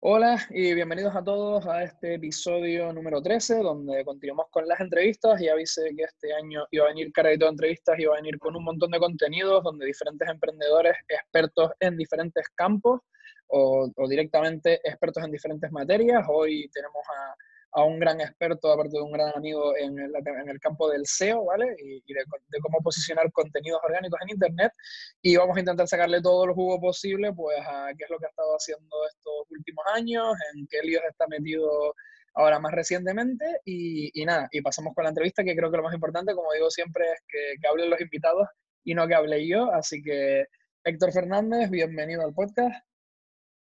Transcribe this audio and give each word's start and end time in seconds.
Hola 0.00 0.36
y 0.50 0.74
bienvenidos 0.74 1.14
a 1.14 1.22
todos 1.22 1.64
a 1.66 1.84
este 1.84 2.14
episodio 2.14 2.92
número 2.92 3.22
13, 3.22 3.58
donde 3.58 4.04
continuamos 4.04 4.46
con 4.50 4.66
las 4.66 4.80
entrevistas. 4.80 5.40
Ya 5.40 5.52
avisé 5.52 5.94
que 5.96 6.02
este 6.02 6.34
año 6.34 6.66
iba 6.72 6.86
a 6.86 6.88
venir 6.88 7.12
cargadito 7.12 7.44
de 7.44 7.52
entrevistas, 7.52 7.96
iba 8.00 8.14
a 8.14 8.16
venir 8.16 8.40
con 8.40 8.56
un 8.56 8.64
montón 8.64 8.90
de 8.90 8.98
contenidos 8.98 9.62
donde 9.62 9.86
diferentes 9.86 10.28
emprendedores, 10.28 10.96
expertos 11.08 11.70
en 11.78 11.96
diferentes 11.96 12.48
campos 12.56 13.00
o, 13.46 13.88
o 13.94 14.08
directamente 14.08 14.80
expertos 14.82 15.22
en 15.22 15.30
diferentes 15.30 15.70
materias. 15.70 16.26
Hoy 16.28 16.68
tenemos 16.72 17.04
a 17.16 17.36
a 17.74 17.84
un 17.84 17.98
gran 17.98 18.20
experto, 18.20 18.72
aparte 18.72 18.96
de 18.96 19.02
un 19.02 19.10
gran 19.10 19.32
amigo 19.34 19.76
en 19.76 19.98
el, 19.98 20.12
en 20.14 20.48
el 20.48 20.60
campo 20.60 20.88
del 20.88 21.04
SEO, 21.06 21.44
¿vale? 21.44 21.74
Y, 21.78 22.14
de, 22.14 22.24
cómo 22.62 22.78
posicionar 22.80 23.30
contenidos 23.32 23.80
orgánicos 23.82 24.20
en 24.22 24.30
Internet. 24.30 24.72
Y 25.20 25.36
vamos 25.36 25.56
a 25.56 25.60
intentar 25.60 25.88
sacarle 25.88 26.22
todo 26.22 26.44
el 26.44 26.52
jugo 26.52 26.80
posible, 26.80 27.32
pues, 27.32 27.58
a 27.66 27.88
qué 27.98 28.04
es 28.04 28.10
lo 28.10 28.18
que 28.18 28.26
ha 28.26 28.28
estado 28.28 28.54
haciendo 28.54 28.96
estos 29.08 29.50
últimos 29.50 29.84
años, 29.92 30.36
en 30.54 30.66
qué 30.68 30.82
líos 30.82 31.02
está 31.10 31.26
metido 31.26 31.94
ahora 32.34 32.60
más 32.60 32.72
recientemente. 32.72 33.44
Y, 33.64 34.20
y, 34.20 34.24
nada, 34.24 34.48
y 34.52 34.62
pasamos 34.62 34.94
con 34.94 35.02
la 35.04 35.10
entrevista, 35.10 35.42
que 35.42 35.56
creo 35.56 35.70
que 35.70 35.76
lo 35.76 35.82
más 35.82 35.94
importante, 35.94 36.34
como 36.34 36.52
digo 36.52 36.70
siempre, 36.70 37.04
es 37.12 37.20
que, 37.26 37.60
que 37.60 37.68
hablen 37.68 37.90
los 37.90 38.00
invitados 38.00 38.48
y 38.84 38.94
no 38.94 39.08
que 39.08 39.14
hable 39.16 39.48
yo. 39.48 39.72
Así 39.72 40.00
que, 40.00 40.46
Héctor 40.84 41.12
Fernández, 41.12 41.70
bienvenido 41.70 42.22
al 42.22 42.34
podcast. 42.34 42.84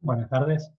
Buenas 0.01 0.31
tardes 0.31 0.71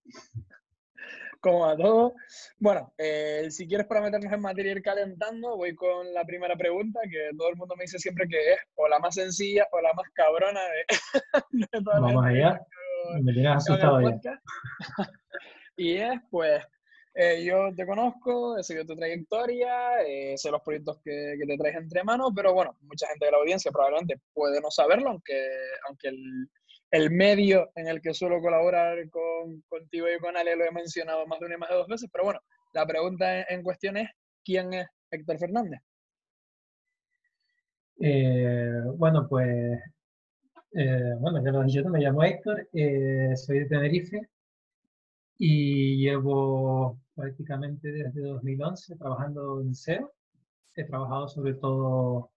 como 1.39 1.65
a 1.65 1.75
todo. 1.75 2.15
Bueno, 2.57 2.93
eh, 2.97 3.47
si 3.49 3.67
quieres 3.67 3.87
para 3.87 4.01
meternos 4.01 4.31
en 4.31 4.41
materia 4.41 4.71
ir 4.71 4.81
calentando, 4.81 5.57
voy 5.57 5.75
con 5.75 6.13
la 6.13 6.25
primera 6.25 6.55
pregunta, 6.55 6.99
que 7.09 7.29
todo 7.37 7.49
el 7.49 7.55
mundo 7.55 7.75
me 7.75 7.83
dice 7.83 7.99
siempre 7.99 8.27
que 8.27 8.53
es 8.53 8.59
o 8.75 8.87
la 8.87 8.99
más 8.99 9.15
sencilla 9.15 9.67
o 9.71 9.81
la 9.81 9.93
más 9.93 10.07
cabrona 10.13 10.61
de, 10.61 10.85
de 11.71 11.79
Vamos 11.81 12.25
allá. 12.25 12.59
Me 13.21 13.33
tienes 13.33 13.55
asustado 13.55 14.01
ya. 14.21 14.39
y 15.77 15.95
es, 15.95 16.19
pues, 16.29 16.63
eh, 17.15 17.43
yo 17.43 17.73
te 17.75 17.85
conozco, 17.85 18.57
he 18.57 18.63
seguido 18.63 18.85
tu 18.85 18.95
trayectoria, 18.95 20.03
eh, 20.07 20.37
sé 20.37 20.51
los 20.51 20.61
proyectos 20.61 20.99
que, 21.03 21.35
que, 21.39 21.45
te 21.45 21.57
traes 21.57 21.77
entre 21.77 22.03
manos, 22.03 22.31
pero 22.35 22.53
bueno, 22.53 22.77
mucha 22.81 23.07
gente 23.07 23.25
de 23.25 23.31
la 23.31 23.37
audiencia 23.37 23.71
probablemente 23.71 24.19
puede 24.33 24.61
no 24.61 24.69
saberlo, 24.69 25.09
aunque, 25.09 25.41
aunque 25.87 26.09
el, 26.09 26.49
el 26.91 27.11
medio 27.11 27.71
en 27.75 27.87
el 27.87 28.01
que 28.01 28.13
suelo 28.13 28.41
colaborar 28.41 28.97
con, 29.09 29.61
contigo 29.67 30.07
y 30.09 30.19
con 30.19 30.35
Ale 30.35 30.55
lo 30.55 30.65
he 30.65 30.71
mencionado 30.71 31.25
más 31.27 31.39
de 31.39 31.45
una 31.45 31.55
y 31.55 31.57
más 31.59 31.69
de 31.69 31.75
dos 31.75 31.87
veces, 31.87 32.09
pero 32.11 32.25
bueno, 32.25 32.39
la 32.73 32.85
pregunta 32.85 33.43
en, 33.43 33.63
cuestión 33.63 33.97
es, 33.97 34.09
¿quién 34.43 34.73
es 34.73 34.87
Héctor 35.11 35.37
Fernández? 35.37 35.81
Eh, 38.01 38.81
bueno, 38.95 39.27
pues, 39.27 39.79
eh, 40.73 41.13
bueno, 41.19 41.43
ya 41.43 41.51
lo 41.51 41.63
he 41.63 41.89
me 41.89 41.99
llamo 41.99 42.23
Héctor, 42.23 42.67
eh, 42.73 43.35
soy 43.35 43.59
de 43.59 43.65
Tenerife 43.65 44.29
y 45.37 45.97
llevo 45.97 46.99
prácticamente 47.15 47.91
desde 47.91 48.21
2011 48.21 48.95
trabajando 48.97 49.61
en 49.61 49.73
SEO. 49.73 50.11
He 50.75 50.85
trabajado 50.85 51.27
sobre 51.27 51.55
todo 51.55 52.31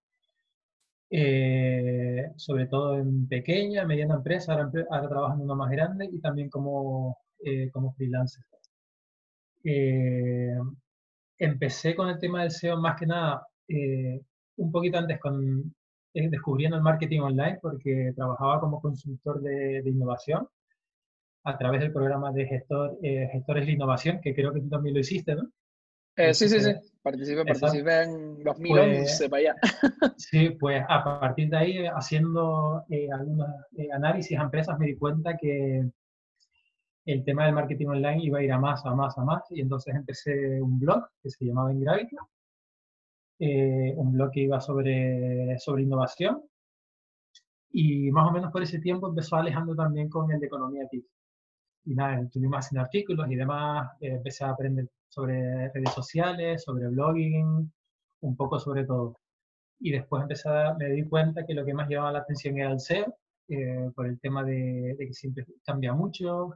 eh, 1.15 2.33
sobre 2.37 2.67
todo 2.69 2.99
en 2.99 3.29
pequeña, 3.29 3.85
mediana 3.85 4.15
empresa, 4.15 4.55
ahora, 4.55 4.71
ahora 4.91 5.35
en 5.35 5.43
una 5.43 5.55
más 5.55 5.71
grande 5.71 6.09
y 6.11 6.19
también 6.21 6.49
como, 6.49 7.19
eh, 7.45 7.71
como 7.71 7.93
freelancer. 7.93 8.43
Eh, 9.63 10.57
empecé 11.39 11.95
con 11.95 12.09
el 12.09 12.19
tema 12.19 12.41
del 12.43 12.51
SEO 12.51 12.81
más 12.81 12.99
que 12.99 13.07
nada 13.07 13.47
un 14.57 14.73
poquito 14.73 14.99
antes 14.99 15.19
con 15.21 15.75
descubriendo 16.15 16.77
el 16.77 16.83
marketing 16.83 17.21
online 17.21 17.59
porque 17.61 18.13
trabajaba 18.17 18.61
como 18.61 18.81
consultor 18.81 19.41
de, 19.43 19.83
de 19.83 19.91
innovación 19.91 20.49
a 21.45 21.59
través 21.59 21.81
del 21.81 21.93
programa 21.93 22.33
de 22.33 22.47
gestor, 22.47 22.99
gestores 23.03 23.67
de 23.67 23.73
innovación, 23.73 24.21
que 24.23 24.35
creo 24.35 24.53
que 24.53 24.61
tú 24.61 24.69
también 24.69 24.95
lo 24.95 25.01
hiciste, 25.01 25.35
¿no? 25.35 25.51
Eh, 26.17 26.35
sí, 26.35 26.49
sí, 26.49 26.61
sí. 26.61 26.73
Participé, 27.03 27.45
participé 27.45 28.03
en 28.03 28.45
2011 28.45 29.03
pues, 29.03 29.31
para 29.31 29.41
allá. 29.41 29.57
Sí, 30.17 30.51
pues 30.51 30.85
a 30.89 31.03
partir 31.03 31.49
de 31.49 31.57
ahí, 31.57 31.87
haciendo 31.87 32.85
eh, 32.91 33.09
algunos 33.11 33.49
eh, 33.77 33.89
análisis 33.93 34.39
a 34.39 34.43
empresas, 34.43 34.79
me 34.79 34.87
di 34.87 34.97
cuenta 34.97 35.37
que 35.37 35.91
el 37.07 37.25
tema 37.25 37.47
del 37.47 37.55
marketing 37.55 37.87
online 37.87 38.25
iba 38.25 38.39
a 38.39 38.43
ir 38.43 38.53
a 38.53 38.59
más, 38.59 38.85
a 38.85 38.95
más, 38.95 39.17
a 39.19 39.25
más. 39.25 39.43
Y 39.51 39.63
entonces 39.63 39.95
empecé 39.95 40.61
un 40.61 40.79
blog 40.79 41.09
que 41.23 41.31
se 41.31 41.45
llamaba 41.45 41.73
Ingravita, 41.73 42.19
un 43.41 44.13
blog 44.13 44.31
que 44.31 44.41
iba 44.43 44.61
sobre, 44.61 45.59
sobre 45.59 45.83
innovación. 45.83 46.43
Y 47.73 48.11
más 48.13 48.29
o 48.29 48.33
menos 48.33 48.53
por 48.53 48.63
ese 48.63 48.79
tiempo 48.79 49.09
empezó 49.09 49.37
alejando 49.37 49.75
también 49.75 50.09
con 50.09 50.31
el 50.31 50.39
de 50.39 50.47
economía 50.47 50.87
TIC. 50.89 51.07
Y 51.87 51.95
nada, 51.95 52.21
estuvimos 52.21 52.59
haciendo 52.59 52.83
artículos 52.83 53.29
y 53.31 53.35
demás, 53.35 53.91
empecé 54.01 54.45
a 54.45 54.51
aprender 54.51 54.89
sobre 55.13 55.69
redes 55.75 55.93
sociales, 55.95 56.63
sobre 56.65 56.89
blogging, 56.89 57.71
un 58.21 58.37
poco 58.37 58.59
sobre 58.59 58.85
todo. 58.85 59.21
Y 59.79 59.93
después 59.93 60.23
empecé 60.23 60.49
a, 60.49 60.75
me 60.75 60.89
di 60.89 61.05
cuenta 61.05 61.45
que 61.47 61.55
lo 61.55 61.65
que 61.65 61.75
más 61.75 61.89
llamaba 61.89 62.13
la 62.13 62.21
atención 62.21 62.57
era 62.59 62.73
el 62.73 62.81
SEO, 62.81 63.15
eh, 63.49 63.91
por 63.95 64.07
el 64.07 64.19
tema 64.21 64.43
de, 64.45 64.97
que 64.99 65.13
siempre 65.13 65.45
cambia 65.65 65.93
mucho, 65.93 66.55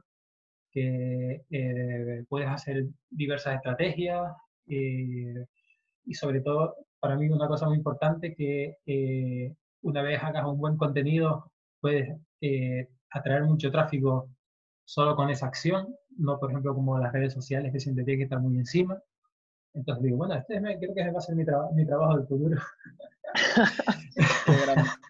que 0.71 1.43
eh, 1.51 2.25
puedes 2.29 2.49
hacer 2.49 2.85
diversas 3.09 3.55
estrategias 3.55 4.33
eh, 4.67 5.45
y 6.05 6.13
sobre 6.15 6.41
todo, 6.41 6.75
para 6.99 7.15
mí 7.15 7.29
una 7.29 7.47
cosa 7.47 7.67
muy 7.67 7.77
importante 7.77 8.33
que 8.35 8.75
una 9.81 10.01
vez 10.01 10.23
hagas 10.23 10.45
un 10.45 10.57
buen 10.59 10.77
contenido, 10.77 11.51
puedes 11.79 12.09
atraer 13.11 13.43
mucho 13.43 13.71
tráfico 13.71 14.29
solo 14.85 15.15
con 15.15 15.29
esa 15.29 15.47
acción 15.47 15.95
no 16.17 16.39
por 16.39 16.51
ejemplo 16.51 16.73
como 16.75 16.97
las 16.99 17.13
redes 17.13 17.33
sociales 17.33 17.71
que 17.71 17.79
siempre 17.79 18.05
que 18.05 18.23
estar 18.23 18.39
muy 18.39 18.57
encima. 18.57 19.01
Entonces 19.73 20.03
digo, 20.03 20.17
bueno, 20.17 20.35
este 20.35 20.59
creo 20.59 20.93
que 20.93 21.11
va 21.11 21.19
a 21.19 21.21
ser 21.21 21.35
mi, 21.35 21.43
mi 21.75 21.85
trabajo 21.85 22.17
del 22.17 22.27
futuro. 22.27 22.59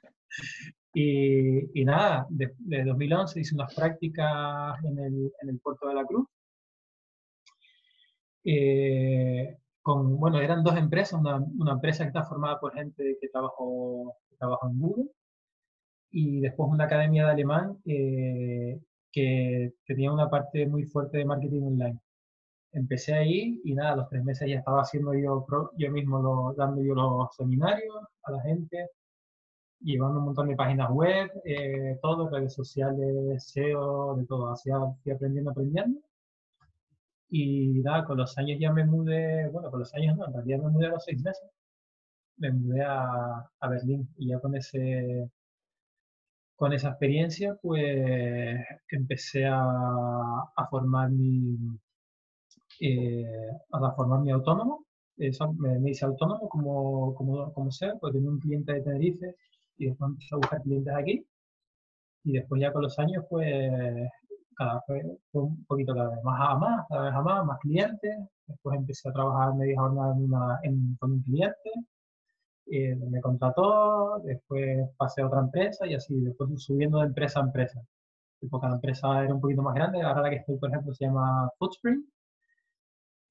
y, 0.94 1.81
y, 1.81 1.85
nada, 1.85 2.28
de, 2.29 2.84
2011 2.84 3.40
hice 3.40 3.56
unas 3.56 3.73
prácticas 3.73 4.84
en 4.84 5.00
el, 5.00 5.31
en 5.41 5.50
el 5.50 5.59
puerto 5.59 5.88
de 5.88 5.95
la 5.95 6.06
Cruz. 6.06 6.28
Eh, 8.44 9.57
con, 9.81 10.18
bueno, 10.19 10.39
eran 10.39 10.63
dos 10.63 10.78
empresas, 10.78 11.19
una, 11.19 11.38
una, 11.38 11.74
empresa 11.74 12.03
que 12.03 12.09
está 12.09 12.24
formada 12.24 12.59
por 12.59 12.74
gente 12.74 13.18
que 13.22 13.29
trabajó, 13.29 14.16
que 14.29 14.35
trabajó 14.38 14.69
en 14.69 14.79
Google 14.79 15.12
y 16.12 16.39
después 16.41 16.69
una 16.69 16.85
academia 16.85 17.25
de 17.25 17.31
alemán 17.31 17.78
eh, 17.85 18.79
que 19.18 19.74
tenía 19.88 20.12
una 20.12 20.30
parte 20.30 20.68
muy 20.68 20.84
fuerte 20.84 21.18
de 21.18 21.26
marketing 21.26 21.64
online. 21.64 22.00
Empecé 22.72 23.16
ahí 23.16 23.62
y 23.64 23.74
nada, 23.74 23.94
a 23.94 23.96
los 23.98 24.10
tres 24.10 24.24
meses 24.24 24.48
ya 24.48 24.60
estaba 24.60 24.82
haciendo 24.82 25.14
yo, 25.16 25.48
yo 25.78 25.92
mismo 25.92 26.54
dando 26.56 26.84
yo 26.84 26.94
los 26.94 27.36
seminarios 27.36 27.96
a 28.24 28.32
la 28.32 28.42
gente, 28.44 28.90
llevando 29.82 30.20
un 30.20 30.26
montón 30.26 30.50
de 30.50 30.56
páginas 30.56 30.92
web, 30.92 31.32
eh, 31.46 31.98
todo, 32.02 32.30
redes 32.30 32.54
sociales, 32.54 33.44
SEO, 33.52 34.16
de 34.18 34.26
todo. 34.28 34.52
Así 34.52 34.70
fui 35.04 35.12
aprendiendo, 35.14 35.52
aprendiendo. 35.52 36.00
Y 37.30 37.82
nada, 37.84 38.06
con 38.06 38.18
los 38.18 38.38
años 38.38 38.60
ya 38.60 38.72
me 38.72 38.86
mudé, 38.86 39.48
bueno, 39.50 39.72
con 39.72 39.80
los 39.80 39.94
años 39.96 40.16
no, 40.18 40.28
en 40.28 40.34
realidad 40.34 40.60
me 40.60 40.70
mudé 40.70 40.88
a 40.88 40.90
los 40.92 41.04
seis 41.04 41.22
meses. 41.24 41.50
Me 42.38 42.52
mudé 42.52 42.84
a, 42.84 43.50
a 43.60 43.70
Berlín 43.70 44.08
y 44.18 44.30
ya 44.30 44.40
con 44.40 44.56
ese 44.56 45.30
con 46.57 46.73
esa 46.73 46.90
experiencia, 46.90 47.56
pues 47.62 48.57
empecé 48.90 49.45
a, 49.45 49.62
a 50.56 50.68
formar 50.69 51.09
mi, 51.12 51.56
eh, 52.79 53.25
a 53.72 53.91
formar 53.95 54.22
mi 54.22 54.31
autónomo. 54.31 54.85
Eso, 55.18 55.53
me, 55.53 55.79
me, 55.79 55.91
hice 55.91 56.06
autónomo 56.06 56.50
como, 56.50 57.13
como, 57.16 57.54
como 57.54 57.71
ser, 57.71 57.95
pues 58.00 58.13
tenía 58.13 58.30
un 58.30 58.39
cliente 58.39 58.74
de 58.74 58.81
Tenerife 58.81 59.36
y 59.77 59.88
después 59.88 60.09
empecé 60.12 60.36
a 60.36 60.38
buscar 60.38 60.62
clientes 60.63 60.94
aquí. 60.95 61.25
Y 62.24 62.33
después 62.33 62.62
ya 62.62 62.71
con 62.74 62.83
los 62.83 62.98
años, 63.00 63.24
pues 63.30 63.48
cada 64.57 64.83
vez 64.88 65.06
fue 65.31 65.44
un 65.44 65.65
poquito 65.65 65.94
cada 65.94 66.10
vez 66.10 66.24
más 66.24 66.39
a 66.42 66.56
más, 66.57 66.88
cada 66.89 67.03
vez 67.06 67.13
a 67.13 67.21
más, 67.21 67.45
más 67.45 67.60
clientes. 67.60 68.18
Después 68.48 68.77
empecé 68.77 69.10
a 69.10 69.13
trabajar 69.13 69.56
media 69.56 69.80
jornada 69.80 70.13
en 70.15 70.24
una, 70.24 70.60
en, 70.63 70.95
con 71.00 71.12
un 71.13 71.21
cliente 71.24 71.71
eh, 72.69 72.96
me 72.96 73.22
contrató, 73.22 74.19
después 74.24 74.90
pasé 74.98 75.22
a 75.22 75.28
otra 75.28 75.42
empresa 75.42 75.88
y 75.88 75.94
así, 75.94 76.19
después 76.19 76.50
subiendo 76.62 77.00
de 77.00 77.08
empresa 77.08 77.40
a 77.40 77.44
empresa. 77.44 77.81
Porque 78.50 78.68
la 78.68 78.75
empresa 78.75 79.24
era 79.24 79.34
un 79.34 79.42
poquito 79.42 79.62
más 79.64 79.75
grande, 79.75 80.02
ahora 80.02 80.22
la 80.24 80.30
que 80.30 80.38
estoy, 80.38 80.58
por 80.58 80.69
ejemplo, 80.69 80.94
se 80.94 81.06
llama 81.06 81.50
Footspring. 81.58 82.06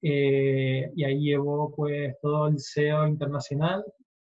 Eh, 0.01 0.91
y 0.95 1.03
ahí 1.03 1.19
llevo 1.19 1.73
pues 1.75 2.15
todo 2.21 2.47
el 2.47 2.59
SEO 2.59 3.07
internacional 3.07 3.83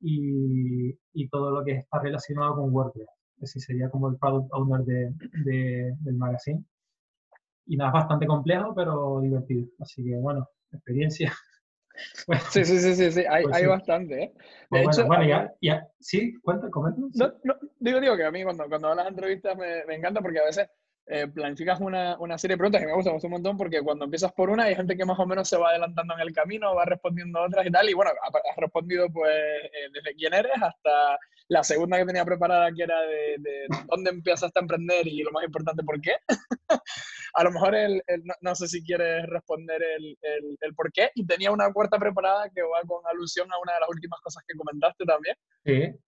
y, 0.01 0.91
y, 1.13 1.29
todo 1.29 1.51
lo 1.51 1.63
que 1.63 1.71
está 1.73 1.99
relacionado 1.99 2.55
con 2.55 2.73
WordPress. 2.73 3.07
Ese 3.41 3.59
sería 3.59 3.89
como 3.89 4.09
el 4.09 4.17
product 4.17 4.49
owner 4.53 4.81
de, 4.81 5.13
de, 5.45 5.95
del 5.99 6.15
magazine. 6.15 6.63
Y 7.65 7.77
nada, 7.77 7.91
es 7.91 7.93
bastante 7.93 8.27
complejo, 8.27 8.73
pero 8.75 9.21
divertido. 9.21 9.67
Así 9.79 10.03
que 10.03 10.15
bueno, 10.17 10.47
experiencia 10.71 11.33
sí, 12.51 12.65
sí, 12.65 12.79
sí, 12.79 12.95
sí, 12.95 13.11
sí. 13.11 13.23
Hay, 13.29 13.43
pues 13.43 13.55
hay 13.55 13.65
bastante, 13.65 14.23
¿eh? 14.23 14.33
De 14.71 14.83
pues 14.83 14.97
hecho, 14.97 15.07
bueno, 15.07 15.25
ya, 15.25 15.53
ya, 15.61 15.87
sí, 15.99 16.33
cuenta, 16.41 16.69
comenta. 16.69 16.99
No, 17.13 17.33
no, 17.43 17.55
digo, 17.79 17.99
digo 17.99 18.17
que 18.17 18.25
a 18.25 18.31
mí 18.31 18.43
cuando, 18.43 18.67
cuando 18.67 18.95
las 18.95 19.07
entrevistas 19.07 19.57
me, 19.57 19.85
me 19.85 19.95
encanta 19.95 20.21
porque 20.21 20.39
a 20.39 20.45
veces 20.45 20.67
eh, 21.07 21.27
planificas 21.27 21.81
una, 21.81 22.17
una, 22.19 22.37
serie 22.37 22.53
de 22.53 22.59
preguntas 22.59 22.81
que 22.81 22.87
me 22.87 22.93
gusta, 22.93 23.09
me 23.09 23.15
gusta 23.15 23.27
un 23.27 23.33
montón 23.33 23.57
porque 23.57 23.81
cuando 23.81 24.05
empiezas 24.05 24.31
por 24.31 24.49
una 24.49 24.63
hay 24.63 24.75
gente 24.75 24.95
que 24.95 25.03
más 25.03 25.19
o 25.19 25.25
menos 25.25 25.49
se 25.49 25.57
va 25.57 25.69
adelantando 25.69 26.13
en 26.13 26.21
el 26.21 26.31
camino, 26.31 26.75
va 26.75 26.85
respondiendo 26.85 27.41
otras 27.41 27.65
y 27.65 27.71
tal, 27.71 27.89
y 27.89 27.93
bueno, 27.93 28.11
has 28.21 28.55
respondido 28.55 29.09
pues 29.11 29.29
eh, 29.29 29.89
desde 29.91 30.15
quién 30.15 30.33
eres 30.33 30.53
hasta 30.61 31.17
la 31.49 31.61
segunda 31.61 31.97
que 31.97 32.05
tenía 32.05 32.23
preparada 32.23 32.71
que 32.71 32.83
era 32.83 33.01
de, 33.01 33.35
de 33.39 33.67
dónde 33.89 34.11
empiezas 34.11 34.49
a 34.55 34.59
emprender 34.59 35.05
y 35.05 35.23
lo 35.23 35.31
más 35.31 35.43
importante, 35.43 35.83
¿por 35.83 35.99
qué? 35.99 36.15
a 37.33 37.43
lo 37.43 37.51
mejor 37.51 37.75
el, 37.75 38.01
no, 38.23 38.33
no, 38.39 38.55
sé 38.55 38.69
si 38.69 38.81
quieres 38.81 39.25
responder 39.27 39.83
el, 39.83 40.17
el, 40.21 40.57
el, 40.61 40.73
por 40.73 40.89
qué, 40.93 41.09
y 41.15 41.25
tenía 41.25 41.51
una 41.51 41.71
cuarta 41.73 41.99
preparada 41.99 42.49
que 42.49 42.61
va 42.61 42.81
con 42.87 43.05
alusión 43.07 43.51
a 43.51 43.59
una 43.59 43.73
de 43.73 43.79
las 43.81 43.89
últimas 43.89 44.21
cosas 44.21 44.41
que 44.47 44.55
comentaste 44.57 45.03
también. 45.03 45.35
Sí 45.65 45.99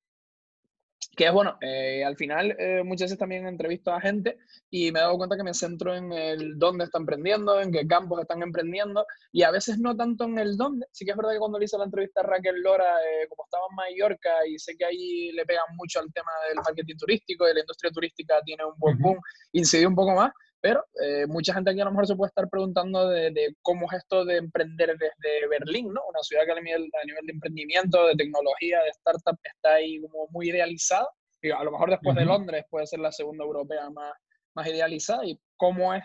que 1.15 1.25
es 1.25 1.31
bueno, 1.31 1.57
eh, 1.62 2.03
al 2.03 2.15
final 2.15 2.56
eh, 2.59 2.83
muchas 2.83 3.06
veces 3.06 3.17
también 3.17 3.47
entrevisto 3.47 3.94
a 3.94 4.01
gente 4.01 4.38
y 4.69 4.91
me 4.91 5.00
he 5.00 5.01
dado 5.01 5.17
cuenta 5.17 5.38
que 5.38 5.44
me 5.44 5.53
centro 5.53 5.95
en 5.95 6.12
el 6.12 6.59
dónde 6.59 6.85
están 6.85 7.03
emprendiendo, 7.03 7.59
en 7.59 7.71
qué 7.71 7.88
campos 7.88 8.19
están 8.21 8.44
emprendiendo 8.44 9.06
y 9.31 9.44
a 9.44 9.51
veces 9.51 9.79
no 9.79 9.95
tanto 9.95 10.25
en 10.25 10.38
el 10.38 10.57
dónde. 10.57 10.85
Sí 10.91 11.06
que 11.06 11.12
es 11.12 11.17
verdad 11.17 11.31
que 11.31 11.39
cuando 11.39 11.57
le 11.57 11.65
hice 11.65 11.77
la 11.77 11.85
entrevista 11.85 12.21
a 12.21 12.23
Raquel 12.23 12.62
Lora, 12.62 12.83
eh, 12.83 13.27
como 13.29 13.45
estaba 13.45 13.65
en 13.69 13.75
Mallorca 13.75 14.45
y 14.47 14.59
sé 14.59 14.75
que 14.77 14.85
ahí 14.85 15.31
le 15.31 15.45
pegan 15.45 15.65
mucho 15.75 16.00
al 16.00 16.12
tema 16.13 16.31
del 16.50 16.57
marketing 16.57 16.97
turístico 16.97 17.50
y 17.50 17.53
la 17.53 17.62
industria 17.62 17.91
turística 17.91 18.41
tiene 18.44 18.65
un 18.65 18.73
buen 18.77 18.97
boom, 19.00 19.19
incidí 19.53 19.85
un 19.85 19.95
poco 19.95 20.13
más, 20.13 20.31
pero 20.65 20.83
eh, 21.00 21.27
mucha 21.27 21.53
gente 21.53 21.69
aquí 21.69 21.79
a 21.79 21.85
lo 21.85 21.91
mejor 21.91 22.07
se 22.07 22.15
puede 22.15 22.29
estar 22.29 22.50
preguntando 22.50 23.07
de, 23.07 23.56
cómo 23.62 23.85
es 23.85 24.00
esto 24.00 24.25
de 24.25 24.38
emprender 24.38 24.97
desde 24.97 25.47
Berlín, 25.47 25.94
¿no? 25.94 26.01
Una 26.09 26.23
ciudad 26.23 26.44
que 26.44 26.53
a 26.53 26.59
nivel, 26.59 26.89
a 27.03 27.06
nivel 27.06 27.23
de 27.27 27.33
emprendimiento, 27.33 28.07
de 28.07 28.15
tecnología, 28.15 28.81
de 28.81 28.89
startup, 28.89 29.38
está 29.44 29.75
ahí 29.75 30.01
como 30.01 30.27
muy 30.31 30.50
idealizada. 30.50 31.07
Y 31.44 31.51
a 31.51 31.63
lo 31.63 31.71
mejor 31.71 31.91
después 31.91 32.15
de 32.15 32.25
Londres 32.25 32.65
puede 32.67 32.88
ser 32.88 32.97
la 32.97 33.12
segunda 33.12 33.44
europea 33.44 33.91
más, 33.91 34.12
más 34.56 34.67
idealizada. 34.67 35.23
¿Y 35.23 35.39
cómo 35.56 35.94
es 35.94 36.03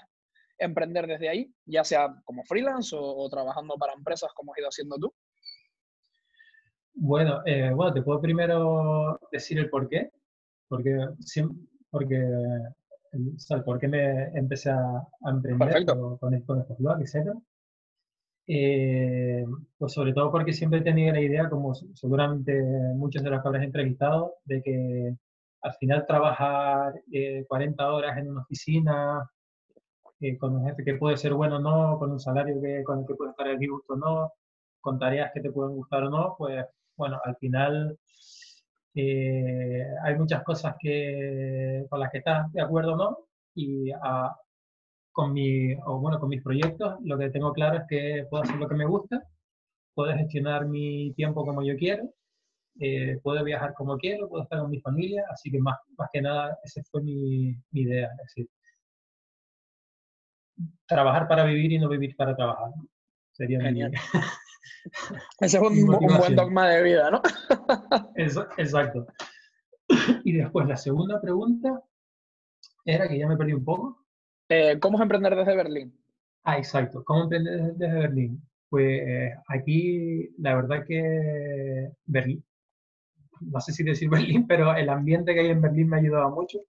emprender 0.58 1.06
desde 1.06 1.30
ahí, 1.30 1.50
ya 1.64 1.82
sea 1.82 2.14
como 2.26 2.44
freelance 2.44 2.94
o, 2.94 3.30
trabajando 3.30 3.76
para 3.76 3.94
empresas 3.94 4.30
como 4.34 4.52
has 4.52 4.58
ido 4.58 4.68
haciendo 4.68 4.96
tú? 4.98 5.14
Bueno, 6.92 7.40
eh, 7.46 7.70
bueno, 7.74 7.94
te 7.94 8.02
puedo 8.02 8.20
primero 8.20 9.18
decir 9.32 9.58
el 9.58 9.70
por 9.70 9.88
qué. 9.88 10.10
Porque, 10.68 10.98
porque 11.90 12.18
el, 13.12 13.64
por 13.64 13.78
qué 13.78 13.88
me 13.88 14.28
empecé 14.38 14.70
a, 14.70 15.06
emprender 15.26 15.86
con, 15.86 16.18
con, 16.18 16.34
estos 16.34 16.78
blogs, 16.78 17.14
etc. 17.14 17.32
Eh, 18.46 19.44
pues 19.78 19.92
sobre 19.92 20.12
todo 20.12 20.30
porque 20.30 20.52
siempre 20.52 20.80
he 20.80 20.82
tenido 20.82 21.12
la 21.12 21.20
idea, 21.20 21.48
como 21.48 21.74
seguramente 21.74 22.60
muchos 22.96 23.22
de 23.22 23.30
los 23.30 23.42
que 23.42 23.48
habrás 23.48 23.64
entrevistado, 23.64 24.34
de 24.44 24.62
que 24.62 25.16
al 25.62 25.74
final 25.74 26.06
trabajar 26.06 26.94
40 27.46 27.82
eh, 27.82 27.86
horas 27.86 28.18
en 28.18 28.30
una 28.30 28.42
oficina, 28.42 29.30
eh, 30.20 30.36
con 30.36 30.56
un 30.56 30.66
jefe 30.66 30.84
que 30.84 30.94
puede 30.94 31.16
ser 31.16 31.34
bueno 31.34 31.56
o 31.56 31.60
no, 31.60 31.98
con 31.98 32.10
un 32.10 32.20
salario 32.20 32.60
que, 32.60 32.82
con 32.84 33.00
el 33.00 33.06
que 33.06 33.14
puedes 33.14 33.32
estar 33.32 33.48
a 33.48 33.54
gusto 33.56 33.94
o 33.94 33.96
no, 33.96 34.32
con 34.80 34.98
tareas 34.98 35.30
que 35.32 35.40
te 35.40 35.52
pueden 35.52 35.76
gustar 35.76 36.04
o 36.04 36.10
no, 36.10 36.34
pues 36.36 36.64
bueno, 36.96 37.20
al 37.24 37.36
final 37.36 37.98
eh, 38.94 39.84
hay 40.02 40.14
muchas 40.16 40.42
cosas 40.44 40.76
que, 40.78 41.86
con 41.88 42.00
las 42.00 42.10
que 42.10 42.18
estás 42.18 42.52
de 42.52 42.60
acuerdo 42.60 42.94
o 42.94 42.96
no, 42.96 43.18
y 43.54 43.90
ah, 43.92 44.34
con, 45.12 45.32
mi, 45.32 45.74
o 45.74 45.98
bueno, 46.00 46.18
con 46.20 46.28
mis 46.28 46.42
proyectos 46.42 46.96
lo 47.02 47.18
que 47.18 47.30
tengo 47.30 47.52
claro 47.52 47.78
es 47.78 47.84
que 47.88 48.26
puedo 48.30 48.42
hacer 48.44 48.56
lo 48.56 48.68
que 48.68 48.74
me 48.76 48.86
gusta, 48.86 49.22
puedo 49.94 50.14
gestionar 50.16 50.66
mi 50.66 51.12
tiempo 51.14 51.44
como 51.44 51.62
yo 51.62 51.76
quiero, 51.76 52.10
eh, 52.80 53.18
puedo 53.22 53.44
viajar 53.44 53.74
como 53.74 53.98
quiero, 53.98 54.28
puedo 54.28 54.44
estar 54.44 54.60
con 54.60 54.70
mi 54.70 54.80
familia, 54.80 55.24
así 55.30 55.50
que 55.50 55.58
más, 55.60 55.78
más 55.98 56.08
que 56.12 56.22
nada 56.22 56.58
esa 56.64 56.82
fue 56.90 57.02
mi, 57.02 57.54
mi 57.72 57.82
idea, 57.82 58.08
es 58.12 58.18
decir, 58.34 58.48
trabajar 60.86 61.28
para 61.28 61.44
vivir 61.44 61.72
y 61.72 61.78
no 61.78 61.88
vivir 61.88 62.16
para 62.16 62.34
trabajar. 62.34 62.70
Sería 63.32 63.60
Genial. 63.60 63.92
Ese 65.40 65.56
es 65.56 65.62
un, 65.62 65.86
buen 65.86 66.36
dogma 66.36 66.68
de 66.68 66.82
vida, 66.82 67.10
¿no? 67.10 67.22
exacto. 68.58 69.06
Y 70.24 70.32
después 70.34 70.68
la 70.68 70.76
segunda 70.76 71.20
pregunta 71.20 71.82
era 72.84 73.08
que 73.08 73.18
ya 73.18 73.26
me 73.26 73.36
perdí 73.36 73.52
un 73.52 73.64
poco. 73.64 74.04
Eh, 74.48 74.78
¿Cómo 74.80 74.98
es 74.98 75.02
emprender 75.02 75.34
desde 75.34 75.56
Berlín? 75.56 76.00
Ah, 76.44 76.58
exacto. 76.58 77.02
¿Cómo 77.04 77.24
emprender 77.24 77.74
desde, 77.74 77.92
Berlín? 77.92 78.42
Pues 78.68 78.86
eh, 78.86 79.34
aquí 79.48 80.30
la 80.38 80.54
verdad 80.54 80.84
que 80.86 81.90
Berlín, 82.04 82.44
no 83.40 83.60
sé 83.60 83.72
si 83.72 83.82
decir 83.82 84.08
Berlín, 84.10 84.46
pero 84.46 84.74
el 84.74 84.88
ambiente 84.88 85.34
que 85.34 85.40
hay 85.40 85.50
en 85.50 85.60
Berlín 85.60 85.88
me 85.88 85.96
ha 85.96 86.00
ayudado 86.00 86.30
mucho. 86.30 86.60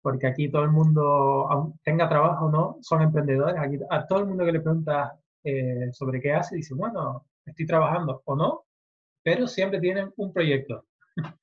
Porque 0.00 0.26
aquí 0.26 0.50
todo 0.50 0.62
el 0.62 0.70
mundo, 0.70 1.74
tenga 1.82 2.08
trabajo 2.08 2.46
o 2.46 2.50
no, 2.50 2.78
son 2.80 3.02
emprendedores. 3.02 3.60
Aquí 3.60 3.78
a 3.90 4.06
todo 4.06 4.20
el 4.20 4.26
mundo 4.26 4.44
que 4.44 4.52
le 4.52 4.60
pregunta 4.60 5.18
eh, 5.44 5.88
sobre 5.92 6.20
qué 6.20 6.32
hace, 6.32 6.56
dice, 6.56 6.74
bueno, 6.74 7.26
estoy 7.44 7.66
trabajando 7.66 8.22
o 8.24 8.36
no, 8.36 8.64
pero 9.22 9.46
siempre 9.46 9.80
tienen 9.80 10.12
un 10.16 10.32
proyecto. 10.32 10.86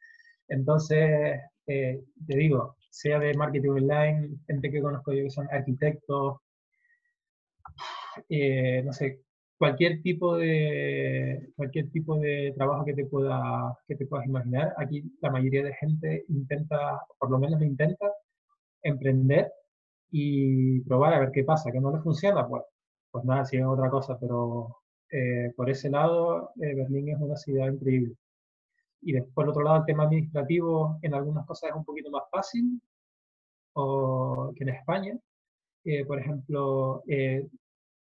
Entonces, 0.47 1.39
eh, 1.67 2.03
te 2.27 2.37
digo, 2.37 2.75
sea 2.89 3.19
de 3.19 3.33
marketing 3.33 3.69
online, 3.69 4.37
gente 4.47 4.71
que 4.71 4.81
conozco 4.81 5.13
yo 5.13 5.23
que 5.23 5.29
son 5.29 5.47
arquitectos, 5.51 6.37
eh, 8.29 8.81
no 8.83 8.93
sé, 8.93 9.21
cualquier 9.57 10.01
tipo 10.01 10.37
de 10.37 11.49
cualquier 11.55 11.89
tipo 11.91 12.17
de 12.19 12.53
trabajo 12.55 12.85
que 12.85 12.93
te 12.93 13.05
pueda 13.05 13.77
que 13.87 13.95
te 13.95 14.05
puedas 14.05 14.25
imaginar 14.27 14.73
aquí 14.77 15.03
la 15.21 15.31
mayoría 15.31 15.63
de 15.63 15.73
gente 15.75 16.25
intenta 16.29 17.01
por 17.17 17.31
lo 17.31 17.39
menos 17.39 17.61
intenta 17.61 18.11
emprender 18.83 19.51
y 20.11 20.81
probar 20.81 21.13
a 21.13 21.19
ver 21.19 21.31
qué 21.31 21.43
pasa 21.43 21.71
que 21.71 21.79
no 21.79 21.91
le 21.91 22.01
funciona 22.01 22.47
pues 22.47 22.63
pues 23.15 23.23
nada, 23.23 23.45
siguen 23.45 23.67
otra 23.67 23.89
cosa, 23.89 24.19
pero 24.19 24.75
eh, 25.09 25.53
por 25.55 25.69
ese 25.69 25.89
lado, 25.89 26.51
eh, 26.61 26.75
Berlín 26.75 27.07
es 27.07 27.17
una 27.17 27.37
ciudad 27.37 27.71
increíble. 27.71 28.13
Y 29.03 29.13
después, 29.13 29.33
por 29.33 29.47
otro 29.47 29.63
lado, 29.63 29.77
el 29.77 29.85
tema 29.85 30.03
administrativo 30.03 30.99
en 31.01 31.13
algunas 31.13 31.45
cosas 31.45 31.69
es 31.69 31.77
un 31.77 31.85
poquito 31.85 32.11
más 32.11 32.23
fácil 32.29 32.81
o, 33.71 34.51
que 34.53 34.65
en 34.65 34.69
España. 34.69 35.17
Eh, 35.85 36.03
por 36.03 36.19
ejemplo, 36.19 37.03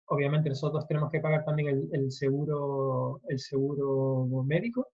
obviamente 0.06 0.48
nosotros 0.48 0.86
tenemos 0.86 1.10
que 1.10 1.20
pagar 1.20 1.44
también 1.44 1.86
el, 1.92 2.10
seguro, 2.10 3.20
el 3.28 3.38
seguro 3.38 4.42
médico, 4.42 4.88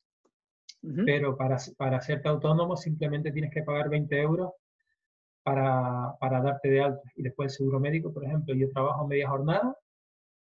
pero 1.06 1.36
para, 1.36 1.56
para 1.76 1.98
hacerte 1.98 2.28
autónomo 2.28 2.76
simplemente 2.76 3.30
tienes 3.30 3.52
que 3.52 3.62
pagar 3.62 3.88
20 3.88 4.20
euros 4.20 4.50
para, 5.44 6.16
para, 6.18 6.42
darte 6.42 6.68
de 6.68 6.80
alta. 6.80 7.12
Y 7.14 7.22
después 7.22 7.52
el 7.52 7.56
seguro 7.58 7.78
médico, 7.78 8.12
por 8.12 8.24
ejemplo, 8.24 8.56
yo 8.56 8.68
trabajo 8.72 9.06
media 9.06 9.28
jornada 9.28 9.76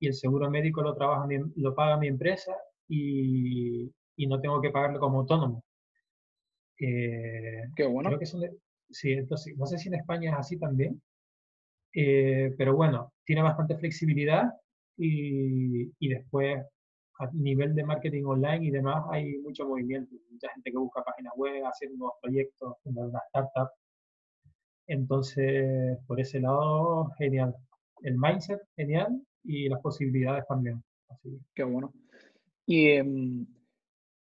y 0.01 0.07
el 0.07 0.15
seguro 0.15 0.51
médico 0.51 0.83
lo, 0.83 0.95
trabaja 0.95 1.27
lo 1.57 1.75
paga 1.75 1.97
mi 1.97 2.09
empresa 2.09 2.57
y, 2.89 3.91
y 4.17 4.27
no 4.27 4.41
tengo 4.41 4.61
que 4.61 4.71
pagarlo 4.71 5.01
como 5.01 5.21
autónomo. 5.21 5.65
Eh, 6.79 7.65
Qué 7.75 7.87
bueno. 7.87 8.19
que 8.19 8.27
sí, 8.27 9.13
entonces, 9.13 9.57
no 9.57 9.67
sé 9.67 9.79
si 9.79 9.89
en 9.89 9.95
España 9.95 10.31
es 10.31 10.37
así 10.39 10.59
también, 10.59 11.01
eh, 11.93 12.55
pero 12.57 12.77
bueno, 12.77 13.13
tiene 13.25 13.43
bastante 13.43 13.77
flexibilidad 13.77 14.45
y, 14.97 15.91
y, 15.99 16.09
después 16.09 16.65
a 17.19 17.31
nivel 17.33 17.75
de 17.75 17.85
marketing 17.85 18.25
online 18.25 18.67
y 18.67 18.71
demás 18.71 19.05
hay 19.11 19.39
mucho 19.39 19.67
movimiento, 19.67 20.15
mucha 20.31 20.51
gente 20.55 20.71
que 20.71 20.79
busca 20.79 21.03
páginas 21.03 21.33
web, 21.37 21.65
hacer 21.67 21.91
nuevos 21.91 22.17
proyectos, 22.23 22.77
una 22.85 23.19
startup. 23.27 23.71
Entonces, 24.87 25.99
por 26.07 26.21
ese 26.21 26.41
lado, 26.41 27.11
genial. 27.19 27.55
El 28.03 28.17
mindset, 28.17 28.61
genial 28.77 29.21
y 29.49 29.69
las 29.69 29.81
posibilidades 29.81 30.45
también. 30.47 30.83
Así. 31.09 31.41
Qué 31.55 31.65
bueno. 31.65 31.93
Y 32.67 32.91
em, 32.91 33.47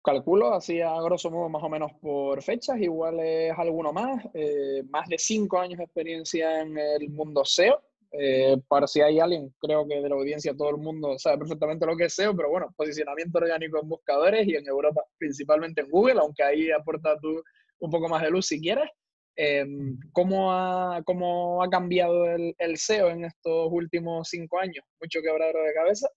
calculo, 0.01 0.53
así 0.53 0.79
a 0.79 1.01
grosso 1.01 1.29
modo, 1.29 1.49
más 1.49 1.61
o 1.61 1.69
menos 1.69 1.91
por 2.01 2.41
fechas, 2.41 2.79
igual 2.79 3.19
es 3.19 3.51
alguno 3.59 3.91
más, 3.91 4.25
eh, 4.33 4.83
más 4.89 5.07
de 5.09 5.17
cinco 5.17 5.59
años 5.59 5.77
de 5.79 5.83
experiencia 5.83 6.61
en 6.61 6.77
el 6.77 7.09
mundo 7.09 7.43
SEO. 7.43 7.83
Eh, 8.13 8.55
para 8.69 8.87
si 8.87 9.01
hay 9.01 9.19
alguien, 9.19 9.53
creo 9.59 9.85
que 9.85 10.01
de 10.01 10.07
la 10.07 10.15
audiencia 10.15 10.55
todo 10.55 10.69
el 10.69 10.77
mundo 10.77 11.19
sabe 11.19 11.39
perfectamente 11.39 11.85
lo 11.85 11.97
que 11.97 12.05
es 12.05 12.15
SEO, 12.15 12.33
pero 12.33 12.49
bueno, 12.49 12.73
posicionamiento 12.77 13.37
orgánico 13.37 13.81
en 13.81 13.89
buscadores 13.89 14.47
y 14.47 14.55
en 14.55 14.65
Europa 14.65 15.03
principalmente 15.17 15.81
en 15.81 15.89
Google, 15.89 16.21
aunque 16.21 16.41
ahí 16.41 16.71
aporta 16.71 17.17
tú 17.19 17.43
un 17.79 17.91
poco 17.91 18.07
más 18.07 18.23
de 18.23 18.29
luz 18.29 18.47
si 18.47 18.61
quieres. 18.61 18.89
Em, 19.39 19.99
¿cómo, 20.13 20.51
ha, 20.51 21.03
¿Cómo 21.03 21.61
ha 21.61 21.69
cambiado 21.69 22.25
el, 22.25 22.55
el, 22.57 22.77
SEO 22.77 23.09
en 23.09 23.23
estos 23.25 23.69
últimos 23.71 24.29
cinco 24.29 24.57
años? 24.57 24.83
¿Mucho 24.99 25.21
quebradero 25.21 25.63
de 25.63 25.73
cabeza? 25.75 26.09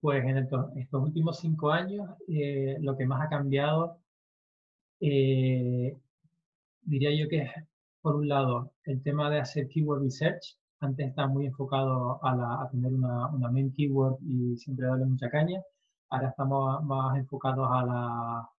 Pues 0.00 0.24
en 0.24 0.38
estos, 0.38 0.66
últimos 0.92 1.40
cinco 1.40 1.72
años 1.72 2.08
eh, 2.28 2.76
lo 2.80 2.96
que 2.96 3.04
más 3.04 3.26
ha 3.26 3.28
cambiado, 3.28 3.98
eh, 5.00 5.98
diría 6.82 7.10
yo 7.20 7.28
que 7.28 7.42
es, 7.42 7.50
por 8.00 8.14
un 8.14 8.28
lado, 8.28 8.72
el 8.84 9.02
tema 9.02 9.28
de 9.28 9.40
hacer 9.40 9.68
keyword 9.68 10.02
research, 10.04 10.56
Antes 10.78 11.08
estaba 11.08 11.28
muy 11.28 11.46
enfocado 11.46 12.24
a, 12.24 12.68
tener 12.70 12.92
una, 12.92 13.28
main 13.50 13.72
keyword 13.72 14.18
y 14.22 14.56
siempre 14.56 14.86
darle 14.86 15.04
mucha 15.04 15.28
caña. 15.28 15.60
Ahora 16.08 16.28
estamos 16.28 16.82
más 16.84 17.18
enfocados 17.18 17.68
a 17.70 17.84
la 17.84 18.50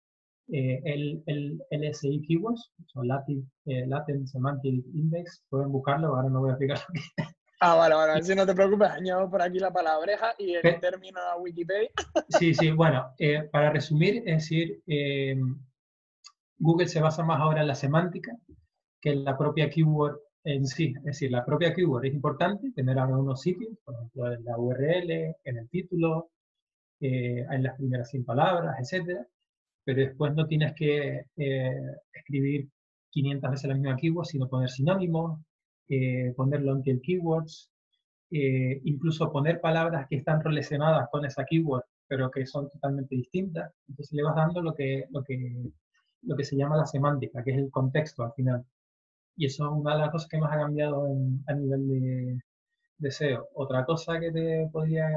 eh, 0.52 0.82
el, 0.86 1.24
el, 1.26 1.62
LSI 1.72 2.22
keywords, 2.28 2.72
o 2.96 3.04
Latin, 3.04 3.50
eh, 3.66 3.86
Latin 3.88 4.28
Semantic 4.28 4.86
Index. 4.94 5.44
Pueden 5.50 5.72
buscarlo, 5.72 6.16
ahora 6.16 6.30
no 6.30 6.42
voy 6.42 6.50
a 6.50 6.54
explicar 6.54 6.78
lo 6.88 6.94
que 6.94 7.32
Ah, 7.64 7.76
vale, 7.76 7.94
vale, 7.94 8.24
si 8.24 8.34
no 8.34 8.44
te 8.44 8.56
preocupes, 8.56 8.90
añado 8.90 9.30
por 9.30 9.40
aquí 9.40 9.60
la 9.60 9.72
palabreja 9.72 10.34
y 10.40 10.56
el 10.56 10.80
término 10.80 11.20
a 11.20 11.38
Wikipedia. 11.38 11.90
Sí, 12.40 12.56
sí, 12.56 12.72
bueno, 12.72 13.14
eh, 13.20 13.44
para 13.52 13.70
resumir, 13.72 14.24
es 14.26 14.38
decir, 14.38 14.82
eh, 14.88 15.40
Google 16.58 16.88
se 16.88 17.02
basa 17.02 17.24
más 17.24 17.40
ahora 17.40 17.62
en 17.62 17.68
la 17.68 17.76
semántica 17.76 18.36
que 19.00 19.12
en 19.12 19.24
la 19.24 19.38
propia 19.38 19.70
keyword 19.70 20.20
en 20.44 20.66
sí. 20.66 20.94
Es 20.98 21.04
decir, 21.04 21.32
la 21.32 21.46
propia 21.46 21.72
keyword 21.72 22.06
es 22.06 22.14
importante, 22.16 22.72
tener 22.72 22.98
algunos 22.98 23.42
sitios, 23.42 23.78
por 23.84 23.94
ejemplo, 23.94 24.34
en 24.34 24.44
la 24.44 24.58
URL, 24.58 25.12
en 25.44 25.58
el 25.58 25.70
título, 25.70 26.32
eh, 27.00 27.46
en 27.48 27.62
las 27.62 27.78
primeras 27.78 28.10
100 28.10 28.26
palabras, 28.26 28.92
etc. 28.92 29.20
Pero 29.84 30.02
después 30.02 30.34
no 30.36 30.46
tienes 30.46 30.74
que 30.74 31.26
escribir 32.14 32.70
500 33.12 33.52
veces 33.52 33.68
la 33.68 33.76
misma 33.76 33.98
keyword, 33.98 34.26
sino 34.26 34.48
poner 34.48 34.70
sinónimos, 34.70 35.40
eh, 35.90 36.34
poner 36.36 36.62
long 36.62 36.84
keywords, 36.84 37.70
eh, 38.32 38.82
incluso 38.86 39.32
poner 39.32 39.60
palabras 39.60 40.08
que 40.10 40.16
están 40.16 40.42
relacionadas 40.42 41.10
con 41.12 41.26
esa 41.26 41.44
keyword, 41.46 41.84
pero 42.08 42.32
que 42.32 42.46
son 42.46 42.70
totalmente 42.70 43.16
distintas. 43.16 43.74
Entonces 43.88 44.14
le 44.14 44.24
vas 44.24 44.36
dando 44.36 44.62
lo 44.62 44.74
que, 44.74 45.06
lo 45.12 45.24
que, 45.24 45.72
lo 46.24 46.36
que 46.36 46.44
se 46.44 46.56
llama 46.56 46.78
la 46.78 46.86
semántica, 46.86 47.44
que 47.44 47.52
es 47.52 47.58
el 47.58 47.70
contexto 47.72 48.24
al 48.24 48.34
final. 48.34 48.66
Y 49.36 49.46
eso 49.48 49.66
es 49.66 49.72
una 49.72 49.96
de 49.96 50.02
las 50.02 50.12
cosas 50.12 50.30
que 50.30 50.38
más 50.38 50.54
ha 50.54 50.60
cambiado 50.60 51.06
a 51.48 51.54
nivel 51.54 51.88
de, 51.88 52.40
de 53.00 53.12
SEO. 53.12 53.50
Otra 53.56 53.86
cosa 53.86 54.20
que 54.20 54.32
te 54.32 54.70
podría 54.72 55.10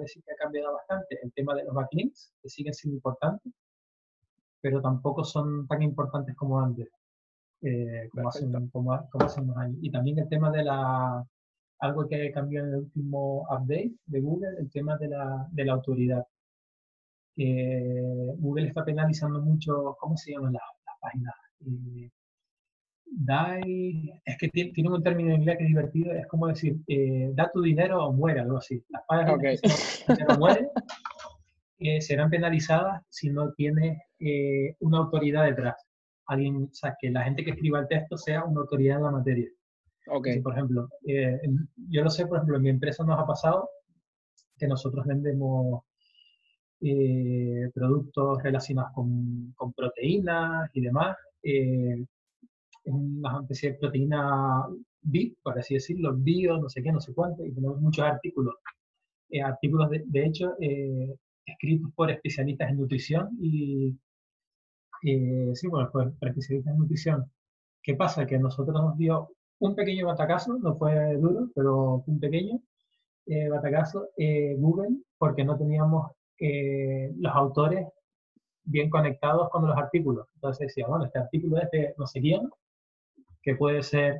decir 0.00 0.22
que 0.24 0.32
ha 0.32 0.36
cambiado 0.36 0.74
bastante, 0.74 1.18
el 1.22 1.32
tema 1.32 1.54
de 1.54 1.64
los 1.64 1.74
backlinks, 1.74 2.32
que 2.42 2.48
siguen 2.48 2.74
siendo 2.74 2.96
importantes, 2.96 3.52
pero 4.62 4.80
tampoco 4.80 5.24
son 5.24 5.66
tan 5.66 5.82
importantes 5.82 6.34
como 6.36 6.60
antes 6.60 6.88
eh, 7.62 8.08
como, 8.12 8.28
hace, 8.28 8.46
como, 8.72 8.92
hace, 8.92 9.40
unos 9.40 9.56
años. 9.56 9.78
Y 9.82 9.90
también 9.90 10.18
el 10.18 10.28
tema 10.28 10.50
de 10.50 10.64
la, 10.64 11.24
algo 11.80 12.08
que 12.08 12.32
cambió 12.32 12.60
en 12.60 12.68
el 12.68 12.76
último 12.76 13.42
update 13.50 13.92
de 14.06 14.20
Google, 14.20 14.56
el 14.58 14.70
tema 14.70 14.96
de 14.96 15.08
la, 15.08 15.46
de 15.50 15.64
la 15.64 15.72
autoridad. 15.74 16.26
Google 17.36 18.68
está 18.68 18.84
penalizando 18.84 19.40
mucho, 19.40 19.96
¿cómo 19.98 20.16
se 20.16 20.32
llaman 20.32 20.54
las, 20.54 20.62
páginas? 21.00 21.34
Eh, 21.60 22.10
die, 23.06 24.20
es 24.24 24.38
que 24.38 24.48
tiene, 24.48 24.88
un 24.88 25.02
término 25.02 25.30
en 25.30 25.40
inglés 25.40 25.58
que 25.58 25.64
es 25.64 25.68
divertido, 25.68 26.12
es 26.12 26.26
como 26.26 26.46
decir, 26.46 26.76
eh, 26.88 27.30
da 27.34 27.50
tu 27.52 27.60
dinero 27.60 28.04
o 28.04 28.12
muere, 28.12 28.40
algo 28.40 28.58
así. 28.58 28.82
Las 28.88 29.02
páginas 29.06 29.34
okay. 29.34 29.56
que 30.16 30.24
no 30.24 30.38
mueren 30.38 30.68
eh, 31.78 32.00
serán 32.00 32.30
penalizadas 32.30 33.02
si 33.08 33.30
no 33.30 33.52
tiene 33.52 34.02
eh, 34.24 34.76
una 34.80 34.98
autoridad 34.98 35.44
detrás 35.44 35.76
alguien, 36.26 36.68
o 36.70 36.74
sea, 36.74 36.96
que 37.00 37.10
la 37.10 37.24
gente 37.24 37.44
que 37.44 37.50
escriba 37.52 37.80
el 37.80 37.88
texto 37.88 38.16
sea 38.16 38.44
una 38.44 38.60
autoridad 38.60 38.98
en 38.98 39.04
la 39.04 39.10
materia. 39.10 39.48
Okay. 40.04 40.40
por 40.40 40.52
ejemplo, 40.54 40.88
eh, 41.06 41.40
yo 41.88 42.02
lo 42.02 42.10
sé, 42.10 42.26
por 42.26 42.38
ejemplo, 42.38 42.56
en 42.56 42.62
mi 42.62 42.70
empresa 42.70 43.04
nos 43.04 43.20
ha 43.20 43.26
pasado 43.26 43.70
que 44.58 44.66
nosotros 44.66 45.06
vendemos 45.06 45.84
eh, 46.80 47.70
productos 47.72 48.42
relacionados 48.42 48.90
con, 48.94 49.52
con, 49.56 49.72
proteínas 49.72 50.68
y 50.74 50.80
demás. 50.80 51.16
Eh, 51.44 52.04
una 52.84 53.42
especie 53.42 53.72
de 53.72 53.78
proteína 53.78 54.66
B, 55.02 55.36
por 55.40 55.56
así 55.56 55.74
decirlo, 55.74 56.16
bio, 56.16 56.58
no 56.58 56.68
sé 56.68 56.82
qué, 56.82 56.90
no 56.90 57.00
sé 57.00 57.14
cuánto, 57.14 57.44
y 57.44 57.52
tenemos 57.52 57.80
muchos 57.80 58.04
artículos. 58.04 58.56
Eh, 59.30 59.40
artículos, 59.40 59.88
de, 59.90 60.02
de 60.04 60.26
hecho, 60.26 60.56
escritos 61.46 61.92
por 61.94 62.10
especialistas 62.10 62.70
en 62.70 62.78
nutrición 62.78 63.28
y 63.40 63.96
eh, 65.02 65.52
sí, 65.54 65.68
bueno, 65.68 65.90
pues 65.92 66.08
para 66.18 66.30
especialistas 66.30 66.72
en 66.72 66.78
nutrición. 66.78 67.30
¿Qué 67.82 67.94
pasa? 67.94 68.26
Que 68.26 68.36
a 68.36 68.38
nosotros 68.38 68.80
nos 68.80 68.96
dio 68.96 69.30
un 69.58 69.74
pequeño 69.74 70.06
batacazo, 70.06 70.58
no 70.58 70.76
fue 70.76 71.16
duro, 71.16 71.48
pero 71.54 72.02
un 72.06 72.20
pequeño 72.20 72.60
eh, 73.26 73.48
batacazo, 73.48 74.08
eh, 74.16 74.56
Google, 74.58 74.96
porque 75.18 75.44
no 75.44 75.56
teníamos 75.56 76.12
eh, 76.38 77.12
los 77.18 77.32
autores 77.34 77.86
bien 78.64 78.90
conectados 78.90 79.48
con 79.50 79.66
los 79.66 79.76
artículos. 79.76 80.26
Entonces 80.34 80.68
decía, 80.68 80.86
bueno, 80.86 81.04
este 81.04 81.18
artículo 81.18 81.58
es 81.58 81.70
de 81.70 81.94
no 81.96 82.06
sé 82.06 82.20
quién, 82.20 82.48
que 83.42 83.54
puede 83.56 83.82
ser 83.82 84.18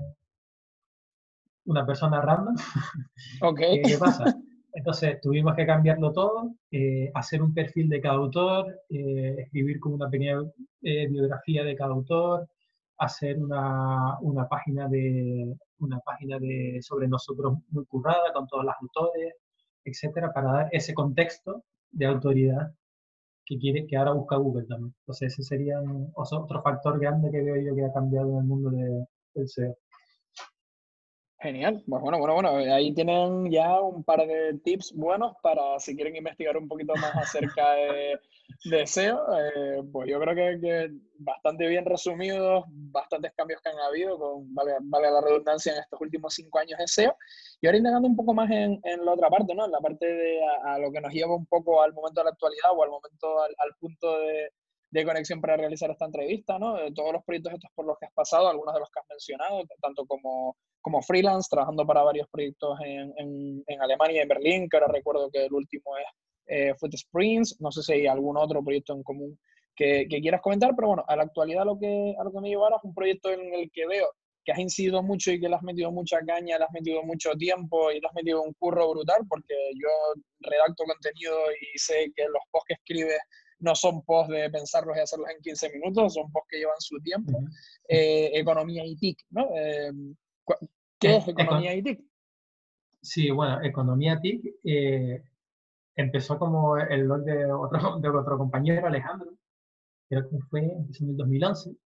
una 1.65 1.87
persona 1.87 2.21
random. 2.21 2.55
Okay. 3.41 3.83
¿Qué 3.83 3.99
pasa? 3.99 4.37
Entonces 4.83 5.21
tuvimos 5.21 5.55
que 5.55 5.65
cambiarlo 5.65 6.13
todo, 6.13 6.57
eh, 6.73 7.09
hacer 7.15 7.41
un 7.41 7.55
perfil 7.55 7.89
de 7.89 8.01
cada 8.01 8.17
autor, 8.17 8.81
eh, 8.89 9.37
escribir 9.39 9.79
como 9.79 9.95
una 9.95 10.11
pequeña 10.11 10.41
eh, 10.83 11.07
biografía 11.07 11.63
de 11.63 11.77
cada 11.77 11.93
autor, 11.93 12.49
hacer 12.99 13.39
una, 13.39 14.19
una, 14.23 14.49
página, 14.49 14.89
de, 14.89 15.57
una 15.79 16.01
página 16.01 16.41
de, 16.41 16.81
sobre 16.83 17.07
nosotros 17.07 17.59
muy 17.71 17.85
currada 17.87 18.33
con 18.35 18.49
todos 18.49 18.65
los 18.65 18.75
autores, 18.81 19.35
etcétera, 19.85 20.33
para 20.33 20.53
dar 20.53 20.69
ese 20.73 20.95
contexto 20.95 21.63
de 21.93 22.07
autoridad 22.07 22.73
que 23.47 23.59
quiere 23.59 23.87
que 23.87 23.97
ahora 23.97 24.15
busca 24.15 24.37
Google 24.37 24.67
también. 24.67 24.95
Entonces 25.03 25.33
ese 25.33 25.45
sería 25.45 25.81
otro 26.15 26.61
factor 26.63 26.99
grande 26.99 27.31
que 27.31 27.41
veo 27.43 27.57
yo 27.57 27.77
que 27.77 27.85
ha 27.85 27.93
cambiado 27.93 28.31
en 28.33 28.39
el 28.39 28.45
mundo 28.45 28.71
de, 28.71 29.07
del 29.35 29.49
SEO. 29.49 29.77
Genial, 31.43 31.83
pues 31.89 32.01
bueno, 32.01 32.21
bueno, 32.21 32.35
bueno, 32.35 32.73
ahí 32.73 32.95
tienen 32.95 33.51
ya 33.51 33.81
un 33.81 34.05
par 34.05 34.25
de 34.25 34.61
tips 34.63 34.93
buenos 34.95 35.35
para 35.43 35.77
si 35.81 35.97
quieren 35.97 36.15
investigar 36.15 36.57
un 36.57 36.69
poquito 36.69 36.95
más 36.95 37.17
acerca 37.17 37.73
de, 37.73 38.87
SEO. 38.87 39.19
Eh, 39.37 39.83
pues 39.91 40.09
yo 40.09 40.21
creo 40.21 40.37
que, 40.37 40.93
bastante 41.19 41.67
bien 41.67 41.85
resumidos, 41.85 42.63
bastantes 42.69 43.33
cambios 43.37 43.61
que 43.61 43.71
han 43.71 43.79
habido, 43.81 44.17
con, 44.21 44.55
vale, 44.55 44.75
vale, 44.83 45.11
la 45.11 45.21
redundancia, 45.21 45.73
en 45.73 45.81
estos 45.81 46.01
últimos 46.01 46.33
cinco 46.33 46.61
años 46.61 46.79
de 46.79 46.87
SEO. 46.87 47.17
Y 47.61 47.67
ahora 47.67 47.79
indagando 47.79 48.07
un 48.07 48.15
poco 48.15 48.35
más 48.35 48.49
en, 48.49 48.81
en 48.85 49.05
la 49.05 49.11
otra 49.11 49.29
parte, 49.29 49.53
¿no? 49.53 49.65
En 49.65 49.73
la 49.73 49.81
parte 49.81 50.07
de 50.07 50.39
a, 50.65 50.79
lo 50.79 50.93
que 50.93 51.01
nos 51.01 51.13
lleva 51.13 51.35
un 51.35 51.47
poco 51.47 51.83
al 51.83 51.93
momento 51.93 52.21
de 52.21 52.25
la 52.27 52.31
actualidad 52.31 52.71
o 52.73 52.85
al 52.85 52.91
momento, 52.91 53.43
al 53.43 53.75
punto 53.81 54.21
de, 54.21 54.53
de 54.93 55.07
conexión 55.07 55.41
para 55.41 55.57
realizar 55.57 55.91
esta 55.91 56.05
entrevista, 56.05 56.59
¿no? 56.59 56.77
Todos 56.93 57.15
los 57.15 57.25
proyectos 57.25 57.55
estos 57.55 57.71
por 57.75 57.87
los 57.87 57.97
que 57.99 58.05
has 58.07 58.13
pasado, 58.13 58.49
algunos 58.49 58.75
de 58.75 58.81
los 58.81 58.91
que 58.91 59.01
has 59.01 59.07
mencionado, 59.09 59.63
tanto 59.81 60.05
como, 60.05 60.55
como 60.83 61.01
freelance, 61.01 61.49
trabajando 61.51 61.87
para 61.87 62.03
varios 62.03 62.29
proyectos 62.31 62.79
en, 62.85 63.11
en, 63.67 63.81
Alemania 63.81 64.19
y 64.19 64.23
en 64.23 64.29
Berlín, 64.29 64.69
que 64.69 64.77
ahora 64.77 64.93
recuerdo 64.93 65.31
que 65.31 65.47
el 65.47 65.53
último 65.53 65.97
es 65.97 66.05
eh, 66.47 66.75
Foot 66.79 66.95
Sprints, 66.95 67.57
no 67.61 67.73
sé 67.73 67.83
si 67.83 67.93
hay 67.95 68.07
algún 68.07 68.37
otro 68.37 68.63
proyecto 68.63 68.93
en 68.93 69.03
común 69.03 69.39
que, 69.75 70.07
que, 70.11 70.21
quieras 70.21 70.43
comentar, 70.43 70.75
pero 70.77 70.89
bueno, 70.89 71.05
a 71.09 71.17
la 71.17 71.23
actualidad 71.23 71.65
lo 71.65 71.79
que, 71.79 72.15
lo 72.23 72.31
que 72.31 72.41
me 72.41 72.51
llevará 72.51 72.77
es 72.77 72.85
un 72.85 72.95
proyecto 72.95 73.31
en 73.31 73.55
el 73.55 73.71
que 73.73 73.87
veo 73.87 74.11
que 74.45 74.53
has 74.53 74.59
incidido 74.59 75.03
mucho 75.03 75.31
y 75.31 75.41
que 75.41 75.49
le 75.49 75.55
has 75.55 75.63
metido 75.63 75.91
mucha 75.91 76.19
caña, 76.27 76.59
le 76.59 76.65
has 76.65 76.73
metido 76.73 77.03
mucho 77.03 77.31
tiempo 77.33 77.91
y 77.91 78.01
le 78.01 78.07
has 78.07 78.15
metido 78.15 78.43
un 78.43 78.53
curro 78.55 78.91
brutal, 78.91 79.23
porque 79.29 79.55
yo 79.75 79.89
redacto 80.41 80.85
contenido 80.85 81.39
y 81.53 81.79
sé 81.79 82.13
que 82.15 82.25
los 82.25 82.43
posts 82.51 82.67
que 82.67 82.75
escribes 82.75 83.21
no 83.63 83.75
son 83.75 84.03
posts 84.03 84.33
de 84.33 84.51
pensarlos 84.51 84.97
y 84.97 85.01
hacerlos 85.01 85.31
en 85.31 85.41
15 85.41 85.71
minutos, 85.73 86.15
son 86.15 86.31
posts 86.31 86.49
que 86.51 86.59
llevan 86.59 86.81
su 86.81 86.99
tiempo. 87.01 87.41
Eh, 87.89 88.31
economía 88.35 88.85
y 88.85 88.97
TIC, 88.97 89.19
¿no? 89.31 89.49
Eh, 89.57 89.93
¿Qué 90.99 91.09
eh, 91.09 91.17
es 91.17 91.29
economía 91.29 91.75
y 91.75 91.83
TIC? 91.83 92.01
Sí, 93.01 93.31
bueno, 93.31 93.63
economía 93.63 94.21
TIC 94.21 94.45
empezó 95.95 96.39
como 96.39 96.77
el 96.77 97.05
blog 97.05 97.25
de 97.25 97.53
otro, 97.53 97.99
de 98.01 98.09
otro 98.09 98.39
compañero, 98.39 98.87
Alejandro, 98.87 99.33
creo 100.09 100.29
que 100.29 100.39
fue 100.51 100.61
en 100.61 101.09
el 101.09 101.17
2011, 101.17 101.77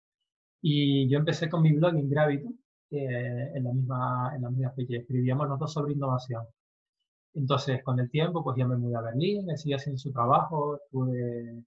y 0.61 1.09
yo 1.09 1.19
empecé 1.19 1.49
con 1.49 1.61
mi 1.61 1.73
blog 1.73 1.95
en 1.95 2.09
Gravity, 2.09 2.59
en, 2.89 3.63
la 3.63 3.73
misma, 3.73 4.31
en 4.35 4.41
la 4.41 4.49
misma 4.49 4.71
fecha, 4.71 4.97
escribíamos 4.97 5.47
nosotros 5.47 5.73
sobre 5.73 5.93
innovación. 5.93 6.43
Entonces, 7.37 7.83
con 7.83 7.99
el 7.99 8.09
tiempo, 8.09 8.43
pues 8.43 8.57
ya 8.57 8.67
me 8.67 8.77
mudé 8.77 8.95
a 8.97 9.01
Berlín, 9.01 9.45
me 9.45 9.57
seguí 9.57 9.73
haciendo 9.73 9.99
su 9.99 10.11
trabajo, 10.11 10.77
estuve 10.77 11.63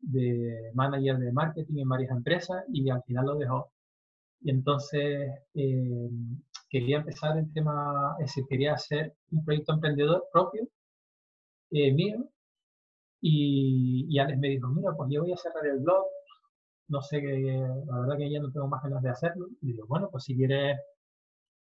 de 0.00 0.72
manager 0.74 1.18
de 1.18 1.32
marketing 1.32 1.78
en 1.80 1.88
varias 1.88 2.10
empresas 2.12 2.64
y 2.72 2.90
al 2.90 3.02
final 3.04 3.26
lo 3.26 3.36
dejó. 3.36 3.70
Y 4.42 4.50
entonces 4.50 5.30
eh, 5.54 6.10
quería 6.70 6.98
empezar 6.98 7.38
el 7.38 7.52
tema, 7.52 8.16
ese, 8.20 8.44
quería 8.48 8.74
hacer 8.74 9.14
un 9.32 9.44
proyecto 9.44 9.74
emprendedor 9.74 10.24
propio, 10.32 10.68
eh, 11.70 11.92
mío, 11.92 12.28
y, 13.20 14.06
y 14.08 14.18
Alex 14.18 14.38
me 14.38 14.48
dijo, 14.48 14.68
mira, 14.68 14.92
pues 14.96 15.10
yo 15.12 15.22
voy 15.22 15.32
a 15.32 15.36
cerrar 15.36 15.66
el 15.66 15.80
blog, 15.80 16.06
no 16.88 17.02
sé, 17.02 17.20
la 17.22 18.00
verdad 18.00 18.16
que 18.18 18.30
ya 18.30 18.40
no 18.40 18.52
tengo 18.52 18.68
más 18.68 18.82
ganas 18.82 19.02
de 19.02 19.10
hacerlo. 19.10 19.48
Y 19.62 19.68
digo, 19.72 19.86
bueno, 19.88 20.08
pues 20.10 20.24
si 20.24 20.36
quieres, 20.36 20.78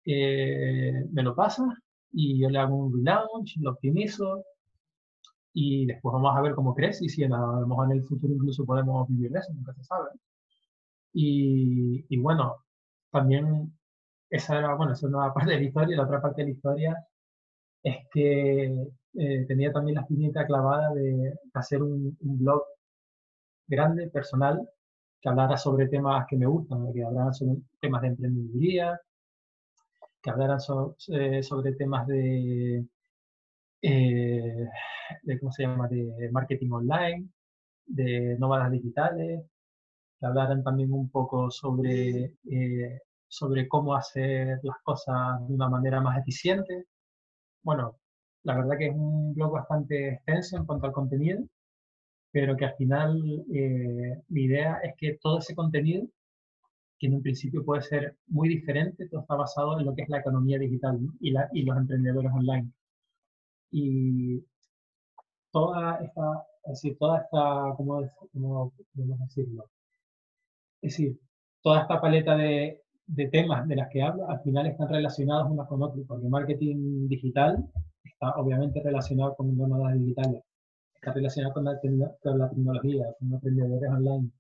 eh, 0.05 1.05
me 1.13 1.23
lo 1.23 1.35
pasas 1.35 1.69
y 2.13 2.41
yo 2.41 2.51
le 2.51 2.59
hago 2.59 2.77
un 2.77 2.93
relaunch, 2.93 3.57
lo 3.59 3.73
optimizo 3.73 4.45
y 5.53 5.87
después 5.87 6.13
vamos 6.13 6.37
a 6.37 6.41
ver 6.43 6.55
cómo 6.55 6.75
crece 6.75 7.05
y 7.07 7.09
si 7.09 7.25
a 7.25 7.29
lo 7.29 7.67
mejor 7.67 7.87
en 7.91 7.99
el 7.99 8.05
futuro 8.05 8.33
incluso 8.35 8.65
podemos 8.65 9.09
vivir 9.09 9.31
de 9.33 9.41
eso, 9.41 9.53
nunca 9.53 9.73
se 9.75 9.85
sabe. 9.85 10.11
Y, 11.13 12.05
y 12.09 12.19
bueno, 12.19 12.57
también 13.11 13.73
esa 14.31 14.59
era, 14.59 14.75
bueno, 14.75 14.93
esa 14.93 15.07
es 15.07 15.13
una 15.13 15.35
parte 15.35 15.53
de 15.53 15.59
la 15.59 15.65
historia. 15.65 15.97
La 15.97 16.05
otra 16.05 16.23
parte 16.23 16.43
de 16.43 16.49
la 16.49 16.55
historia 16.55 17.07
es 17.83 17.97
que 18.13 18.65
eh, 19.15 19.45
tenía 19.47 19.73
también 19.73 19.97
la 19.97 20.03
espinita 20.03 20.47
clavada 20.47 20.93
de 20.95 21.35
hacer 21.55 21.83
un, 21.83 22.17
blog 22.21 22.63
grande, 23.67 24.09
personal, 24.11 24.69
que 25.21 25.29
hablara 25.29 25.57
sobre 25.57 25.89
temas 25.89 26.27
que 26.29 26.37
me 26.37 26.47
gustan, 26.47 26.93
que 26.93 27.05
hablara 27.05 27.33
sobre 27.33 27.61
temas 27.81 28.03
de 28.03 28.09
emprendeduría, 28.09 29.01
que 30.23 30.31
hablaran 30.31 30.59
eh, 31.09 31.43
sobre 31.43 31.73
temas 31.75 32.07
de, 32.07 32.87
eh, 33.83 34.69
de, 35.23 35.41
¿cómo 35.41 35.53
se 35.53 35.65
llama?, 35.65 35.89
de 35.89 36.31
marketing 36.33 36.71
online, 36.73 37.29
de 37.87 38.37
nómadas 38.39 38.73
digitales, 38.73 39.43
que 40.21 40.27
hablaran 40.27 40.65
también 40.65 40.93
un 40.93 41.11
poco 41.11 41.51
sobre, 41.51 42.35
eh, 42.51 43.01
sobre 43.29 43.69
cómo 43.69 43.95
hacer 43.95 44.61
las 44.63 44.79
cosas 44.85 45.47
de 45.49 45.55
una 45.55 45.69
manera 45.69 46.01
más 46.01 46.19
eficiente. 46.19 46.87
Bueno, 47.63 47.99
la 48.45 48.57
verdad 48.57 48.79
que 48.79 48.89
es 48.89 48.95
un 48.97 49.35
blog 49.35 49.53
bastante 49.53 50.11
extenso 50.15 50.57
en 50.59 50.67
cuanto 50.67 50.87
al 50.87 50.93
contenido, 50.93 51.43
pero 52.33 52.57
que 52.57 52.67
al 52.67 52.77
final 52.77 53.23
mi 54.29 54.43
idea 54.45 54.79
es 54.83 54.95
que 54.99 55.19
todo 55.23 55.39
ese 55.41 55.55
contenido 55.55 56.07
que 57.01 57.07
en 57.07 57.15
un 57.15 57.23
principio 57.23 57.65
puede 57.65 57.83
ser 57.83 58.17
muy 58.29 58.49
diferente, 58.49 59.09
todo 59.09 59.23
está 59.23 59.35
basado 59.35 59.79
en 59.81 59.87
lo 59.87 59.95
que 59.95 60.03
es 60.03 60.09
la 60.11 60.19
economía 60.21 60.59
digital 60.59 61.01
y, 61.21 61.31
la, 61.31 61.49
y 61.53 61.63
los 61.63 61.77
emprendedores 61.79 62.31
online. 62.33 62.71
Y 63.73 64.45
toda 65.51 65.97
esta, 66.05 66.47
es 66.65 66.73
decir, 66.83 66.99
toda 66.99 67.23
esta, 67.23 67.75
¿cómo, 67.77 68.03
cómo 68.33 68.73
podemos 68.95 69.19
decirlo? 69.21 69.65
Es 70.83 70.93
decir, 70.93 71.19
toda 71.63 71.83
esta 71.83 72.01
paleta 72.01 72.37
de, 72.37 72.83
de 73.07 73.29
temas 73.29 73.67
de 73.67 73.77
las 73.77 73.89
que 73.91 74.03
hablo, 74.03 74.29
al 74.29 74.41
final 74.43 74.67
están 74.67 74.89
relacionados 74.89 75.51
unas 75.51 75.69
con 75.69 75.83
otras, 75.83 76.05
porque 76.07 76.29
marketing 76.29 77.09
digital 77.09 77.67
está 78.05 78.33
obviamente 78.37 78.83
relacionado 78.83 79.35
con 79.37 79.57
nómadas 79.57 79.99
digitales, 79.99 80.43
está 80.95 81.13
relacionado 81.15 81.55
con 81.55 81.65
la, 81.65 81.81
con 82.23 82.39
la 82.39 82.51
tecnología, 82.51 83.07
con 83.19 83.33
emprendedores 83.33 83.91
online, 83.91 84.31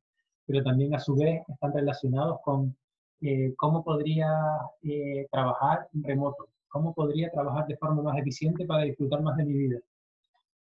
pero 0.51 0.65
también 0.65 0.93
a 0.95 0.99
su 0.99 1.15
vez 1.15 1.43
están 1.49 1.73
relacionados 1.73 2.41
con 2.43 2.77
eh, 3.21 3.55
cómo 3.57 3.85
podría 3.85 4.29
eh, 4.83 5.29
trabajar 5.31 5.87
en 5.95 6.03
remoto, 6.03 6.49
cómo 6.67 6.93
podría 6.93 7.31
trabajar 7.31 7.69
de 7.69 7.77
forma 7.77 8.03
más 8.03 8.19
eficiente 8.19 8.65
para 8.65 8.83
disfrutar 8.83 9.23
más 9.23 9.37
de 9.37 9.45
mi 9.45 9.53
vida. 9.53 9.79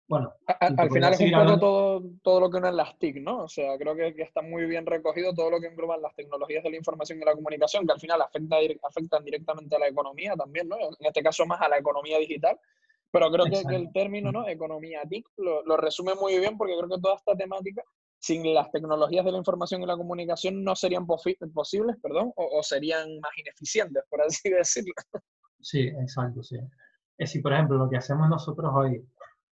Bueno, 0.06 0.32
al 0.60 0.90
final 0.90 1.14
es 1.14 1.20
un 1.20 1.30
poco 1.32 1.58
todo, 1.58 2.02
todo 2.22 2.40
lo 2.40 2.50
que 2.50 2.58
una 2.58 2.68
es 2.68 2.74
las 2.74 2.96
TIC, 2.98 3.16
¿no? 3.22 3.44
O 3.44 3.48
sea, 3.48 3.76
creo 3.76 3.96
que, 3.96 4.14
que, 4.14 4.22
está 4.22 4.42
muy 4.42 4.66
bien 4.66 4.86
recogido 4.86 5.34
todo 5.34 5.50
lo 5.50 5.60
que 5.60 5.68
engloban 5.68 6.02
las 6.02 6.14
tecnologías 6.14 6.62
de 6.62 6.70
la 6.70 6.76
información 6.76 7.20
y 7.20 7.24
la 7.24 7.34
comunicación, 7.34 7.84
que 7.86 7.92
al 7.92 8.00
final 8.00 8.20
afecta, 8.20 8.56
afectan 8.82 9.24
directamente 9.24 9.74
a 9.74 9.78
la 9.80 9.88
economía 9.88 10.34
también, 10.36 10.68
¿no? 10.68 10.76
En 10.76 11.06
este 11.06 11.22
caso 11.22 11.44
más 11.46 11.60
a 11.60 11.68
la 11.68 11.78
economía 11.78 12.18
digital. 12.18 12.56
Pero 13.10 13.30
creo 13.30 13.44
que, 13.46 13.62
que, 13.68 13.74
el 13.74 13.92
término, 13.92 14.30
¿no? 14.30 14.46
Economía 14.46 15.02
TIC 15.08 15.26
lo, 15.38 15.64
lo, 15.64 15.76
resume 15.76 16.14
muy 16.14 16.38
bien 16.38 16.56
porque 16.56 16.76
creo 16.76 16.88
que 16.88 17.00
toda 17.00 17.16
esta 17.16 17.34
temática 17.34 17.82
sin 18.22 18.54
las 18.54 18.70
tecnologías 18.70 19.24
de 19.24 19.32
la 19.32 19.38
información 19.38 19.82
y 19.82 19.86
la 19.86 19.96
comunicación 19.96 20.62
no 20.62 20.76
serían 20.76 21.06
posibles, 21.06 21.96
perdón, 22.00 22.32
o, 22.36 22.62
serían 22.62 23.18
más 23.18 23.32
ineficientes, 23.36 24.04
por 24.08 24.22
así 24.22 24.48
decirlo. 24.50 24.94
Sí, 25.60 25.88
exacto, 25.88 26.42
sí. 26.42 26.56
Es 27.18 27.32
si, 27.32 27.40
por 27.40 27.52
ejemplo, 27.52 27.76
lo 27.76 27.90
que 27.90 27.96
hacemos 27.96 28.28
nosotros 28.28 28.70
hoy, 28.74 29.04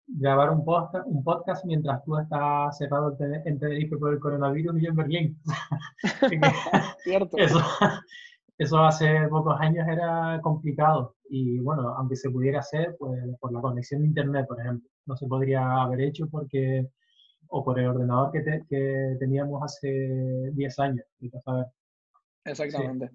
grabar 0.06 0.50
un 0.50 0.64
podcast, 0.64 1.04
un 1.08 1.24
podcast 1.24 1.64
mientras 1.64 2.02
tú 2.04 2.16
estás 2.16 2.78
cerrado 2.78 3.16
en 3.18 3.58
Tenerife 3.58 3.96
por 3.96 4.12
el 4.12 4.20
coronavirus 4.20 4.78
y 4.78 4.84
yo 4.84 4.90
en 4.90 4.96
Berlín. 4.96 5.42
Cierto. 7.02 7.36
Eso, 7.38 7.60
eso 8.56 8.78
hace 8.78 9.26
pocos 9.28 9.58
años 9.58 9.86
era 9.88 10.40
complicado 10.42 11.16
y 11.28 11.58
bueno, 11.58 11.88
aunque 11.96 12.14
se 12.14 12.30
pudiera 12.30 12.60
hacer, 12.60 12.96
pues 13.00 13.20
por 13.40 13.52
la 13.52 13.60
conexión 13.60 14.02
de 14.02 14.08
internet, 14.08 14.46
por 14.46 14.60
ejemplo, 14.60 14.88
no 15.06 15.16
se 15.16 15.26
podría 15.26 15.82
haber 15.82 16.02
hecho 16.02 16.28
porque 16.30 16.88
o 17.50 17.64
por 17.64 17.78
el 17.78 17.86
ordenador 17.86 18.32
que, 18.32 18.62
que 18.68 19.16
teníamos 19.18 19.62
hace 19.62 20.50
10 20.52 20.78
años. 20.78 21.06
Exactamente. 22.44 23.10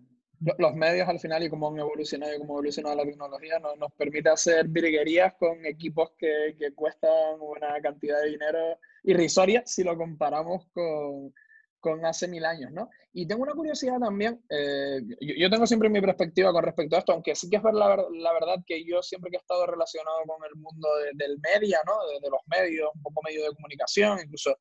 Los 0.58 0.76
medios 0.76 1.08
al 1.08 1.20
final 1.20 1.44
y 1.44 1.50
cómo 1.50 1.70
han 1.70 1.80
evolucionado 1.80 2.36
y 2.36 2.40
cómo 2.40 2.54
ha 2.54 2.58
evolucionado 2.58 2.96
la 2.98 3.06
tecnología 3.06 3.58
nos, 3.60 3.78
nos 3.78 3.92
permite 3.94 4.30
hacer 4.30 4.68
virguerías 4.68 5.34
con 5.36 5.66
equipos 5.66 6.12
que, 6.18 6.56
que 6.60 6.74
cuestan 6.74 7.40
una 7.40 7.80
cantidad 7.82 8.22
de 8.22 8.32
dinero 8.32 8.78
irrisoria 9.04 9.64
si 9.66 9.84
lo 9.84 9.98
comparamos 9.98 10.68
con, 10.74 11.34
con 11.86 12.04
hace 12.04 12.28
mil 12.28 12.44
años, 12.44 12.72
¿no? 12.72 12.90
Y 13.14 13.28
tengo 13.28 13.44
una 13.44 13.54
curiosidad 13.54 14.00
también, 14.00 14.44
eh, 14.50 15.02
yo, 15.22 15.50
tengo 15.52 15.68
siempre 15.68 15.88
mi 15.88 16.02
perspectiva 16.02 16.52
con 16.52 16.64
respecto 16.64 16.96
a 16.96 17.00
esto, 17.00 17.14
aunque 17.14 17.36
sí 17.36 17.48
que 17.48 17.58
es 17.58 17.64
ver 17.64 17.76
la, 17.76 17.96
la 18.12 18.34
verdad 18.34 18.56
que 18.66 18.84
yo 18.84 19.04
siempre 19.04 19.30
que 19.30 19.38
he 19.38 19.40
estado 19.40 19.68
relacionado 19.68 20.18
con 20.26 20.44
el 20.50 20.56
mundo 20.60 20.90
del 21.14 21.38
media, 21.40 21.80
¿no? 21.86 21.94
De, 22.20 22.28
los 22.28 22.42
medios, 22.48 22.90
un 22.96 23.04
poco 23.04 23.22
medio 23.24 23.44
de 23.44 23.56
comunicación, 23.56 24.20
incluso 24.20 24.58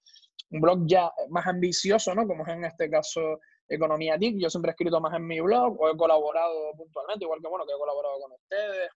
un 0.51 0.61
blog 0.61 0.87
ya 0.87 1.11
más 1.31 1.47
ambicioso, 1.47 2.15
¿no? 2.15 2.27
Como 2.27 2.47
es 2.47 2.53
en 2.53 2.65
este 2.67 2.91
caso 2.91 3.41
Economía 3.69 4.19
TIC, 4.19 4.37
yo 4.39 4.51
siempre 4.51 4.71
he 4.71 4.73
escrito 4.73 5.01
más 5.01 5.15
en 5.15 5.27
mi 5.27 5.41
blog 5.41 5.81
o 5.81 5.91
he 5.91 5.97
colaborado 5.97 6.73
puntualmente, 6.77 7.25
igual 7.25 7.41
que 7.41 7.49
bueno, 7.49 7.65
que 7.65 7.73
he 7.73 7.79
colaborado 7.79 8.21
con 8.21 8.33
ustedes, 8.33 8.91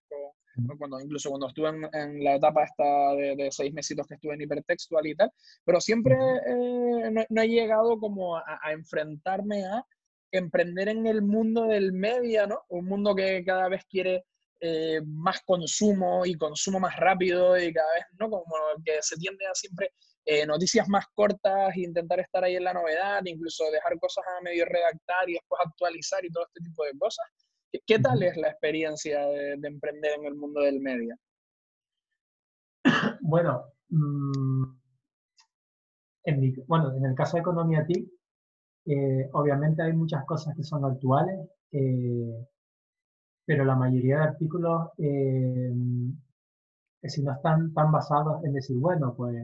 cuando, 0.79 1.01
incluso 1.01 1.31
cuando 1.31 1.49
estuve 1.49 1.69
en, 1.69 2.23
la 2.23 2.35
etapa 2.35 2.65
esta 2.65 3.15
de, 3.15 3.49
seis 3.51 3.73
mesitos 3.73 4.07
que 4.07 4.15
estuve 4.15 4.35
en 4.35 4.43
hipertextual 4.43 5.07
y 5.07 5.15
tal, 5.15 5.31
pero 5.65 5.81
siempre 5.81 6.17
eh, 6.17 7.27
no, 7.31 7.43
he 7.43 7.49
llegado 7.49 7.99
como 7.99 8.37
a, 8.37 8.45
enfrentarme 8.73 9.65
a 9.65 9.85
emprender 10.31 10.89
en 10.89 11.07
el 11.07 11.23
mundo 11.23 11.65
del 11.65 11.93
media, 11.93 12.47
¿no? 12.47 12.65
Un 12.69 12.85
mundo 12.85 13.15
que 13.15 13.43
cada 13.45 13.69
vez 13.69 13.85
quiere 13.87 14.25
eh, 14.61 15.01
más 15.07 15.41
consumo 15.47 16.27
y 16.27 16.35
consumo 16.35 16.81
más 16.81 16.97
rápido 16.97 17.59
y 17.59 17.73
cada 17.73 17.95
vez, 17.95 18.05
¿no? 18.19 18.29
Como 18.29 18.45
que 18.85 18.99
se 19.01 19.17
tiende 19.17 19.47
a 19.47 19.55
siempre 19.55 19.93
eh, 20.31 20.45
noticias 20.45 20.87
más 20.91 21.07
cortas 21.15 21.75
e 21.75 21.81
intentar 21.81 22.21
estar 22.21 22.45
ahí 22.45 22.57
en 22.57 22.65
la 22.65 22.75
novedad, 22.75 23.23
incluso 23.25 23.65
dejar 23.71 23.99
cosas 23.99 24.23
a 24.27 24.43
medio 24.43 24.67
redactar 24.67 25.27
y 25.27 25.33
después 25.33 25.59
actualizar 25.65 26.23
y 26.23 26.29
todo 26.29 26.45
este 26.45 26.61
tipo 26.61 26.85
de 26.85 26.93
cosas. 26.99 27.25
¿Qué, 27.87 27.99
tal 27.99 28.23
es 28.23 28.37
la 28.37 28.51
experiencia 28.51 29.25
de, 29.25 29.55
emprender 29.55 30.19
en 30.19 30.27
el 30.27 30.35
mundo 30.35 30.61
del 30.61 30.81
media? 30.81 31.17
Bueno, 33.23 33.73
mm, 33.89 34.65
en 36.25 36.65
bueno, 36.67 36.95
en 36.95 37.07
el 37.07 37.15
caso 37.15 37.39
de 37.39 37.41
Economía 37.41 37.87
TIC, 37.87 38.13
eh, 38.85 39.31
obviamente 39.33 39.83
hay 39.83 39.95
muchas 39.95 40.27
cosas 40.27 40.55
que 40.55 40.63
son 40.63 40.85
actuales, 40.85 41.41
eh, 41.73 42.47
pero 43.47 43.65
la 43.65 43.77
mayoría 43.77 44.17
de 44.19 44.25
artículos, 44.25 44.91
si 47.03 47.23
no 47.23 47.33
están 47.33 47.73
tan 47.73 47.91
basados 47.91 48.45
en 48.45 48.53
decir, 48.53 48.77
bueno, 48.77 49.15
pues 49.17 49.35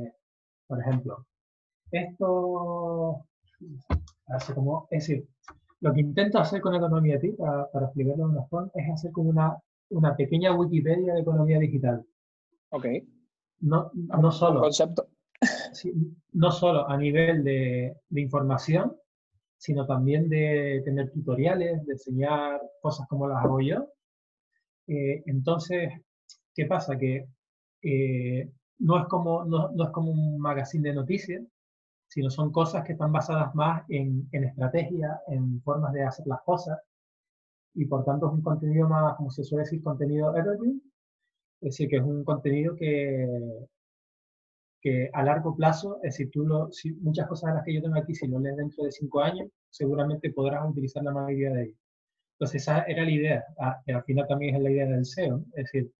por 0.66 0.80
ejemplo, 0.80 1.26
esto 1.90 3.24
hace 4.26 4.54
como, 4.54 4.86
es 4.90 5.06
decir, 5.06 5.28
lo 5.80 5.92
que 5.92 6.00
intento 6.00 6.38
hacer 6.38 6.60
con 6.60 6.74
Economía 6.74 7.18
TIC, 7.18 7.36
para, 7.36 7.70
para 7.70 7.86
explicarlo 7.86 8.26
de 8.26 8.32
una 8.32 8.44
forma, 8.44 8.70
es 8.74 8.90
hacer 8.90 9.12
como 9.12 9.30
una, 9.30 9.56
una 9.90 10.16
pequeña 10.16 10.54
Wikipedia 10.54 11.14
de 11.14 11.20
economía 11.20 11.58
digital. 11.58 12.04
Ok. 12.70 12.86
No, 13.60 13.90
no 13.94 14.32
solo. 14.32 14.60
Concepto. 14.60 15.08
no 16.32 16.50
solo 16.50 16.88
a 16.88 16.96
nivel 16.96 17.44
de, 17.44 17.96
de, 18.08 18.20
información, 18.20 18.96
sino 19.58 19.86
también 19.86 20.28
de 20.28 20.82
tener 20.84 21.10
tutoriales, 21.12 21.84
de 21.86 21.92
enseñar 21.92 22.60
cosas 22.80 23.06
como 23.08 23.28
las 23.28 23.44
hago 23.44 23.60
yo. 23.60 23.86
Eh, 24.86 25.22
entonces, 25.26 25.92
¿qué 26.54 26.66
pasa? 26.66 26.98
Que 26.98 27.26
eh, 27.82 28.50
no 28.78 28.98
es 28.98 29.06
como, 29.06 29.44
no, 29.44 29.70
no 29.72 29.84
es 29.84 29.90
como 29.90 30.10
un 30.10 30.38
magazine 30.38 30.88
de 30.88 30.94
noticias, 30.94 31.42
sino 32.08 32.30
son 32.30 32.52
cosas 32.52 32.84
que 32.84 32.92
están 32.92 33.12
basadas 33.12 33.54
más 33.54 33.84
en, 33.88 34.28
en 34.32 34.44
estrategia, 34.44 35.20
en 35.28 35.60
formas 35.62 35.92
de 35.92 36.04
hacer 36.04 36.26
las 36.26 36.42
cosas, 36.42 36.78
y 37.74 37.86
por 37.86 38.04
tanto 38.04 38.26
es 38.28 38.32
un 38.32 38.42
contenido 38.42 38.88
más, 38.88 39.16
como 39.16 39.30
se 39.30 39.44
suele 39.44 39.64
decir, 39.64 39.82
contenido 39.82 40.36
evergreen, 40.36 40.80
es 41.60 41.70
decir, 41.70 41.88
que 41.88 41.96
es 41.96 42.02
un 42.02 42.24
contenido 42.24 42.76
que, 42.76 43.26
que 44.80 45.10
a 45.12 45.22
largo 45.22 45.56
plazo, 45.56 45.96
es 45.96 46.14
decir, 46.14 46.30
tú 46.30 46.44
lo, 46.44 46.70
si 46.70 46.92
muchas 46.94 47.26
cosas 47.26 47.50
de 47.50 47.54
las 47.56 47.64
que 47.64 47.74
yo 47.74 47.82
tengo 47.82 47.98
aquí, 47.98 48.14
si 48.14 48.28
lo 48.28 48.38
lees 48.38 48.56
dentro 48.56 48.84
de 48.84 48.92
cinco 48.92 49.20
años, 49.20 49.48
seguramente 49.70 50.32
podrás 50.32 50.68
utilizar 50.70 51.02
la 51.02 51.12
mayoría 51.12 51.50
de 51.50 51.62
ellas. 51.64 51.78
Entonces 52.34 52.62
esa 52.62 52.82
era 52.82 53.04
la 53.04 53.10
idea, 53.10 53.44
ah, 53.58 53.80
al 53.86 54.04
final 54.04 54.26
también 54.28 54.56
es 54.56 54.62
la 54.62 54.70
idea 54.70 54.86
del 54.86 55.04
SEO, 55.04 55.44
es 55.54 55.64
decir, 55.64 55.90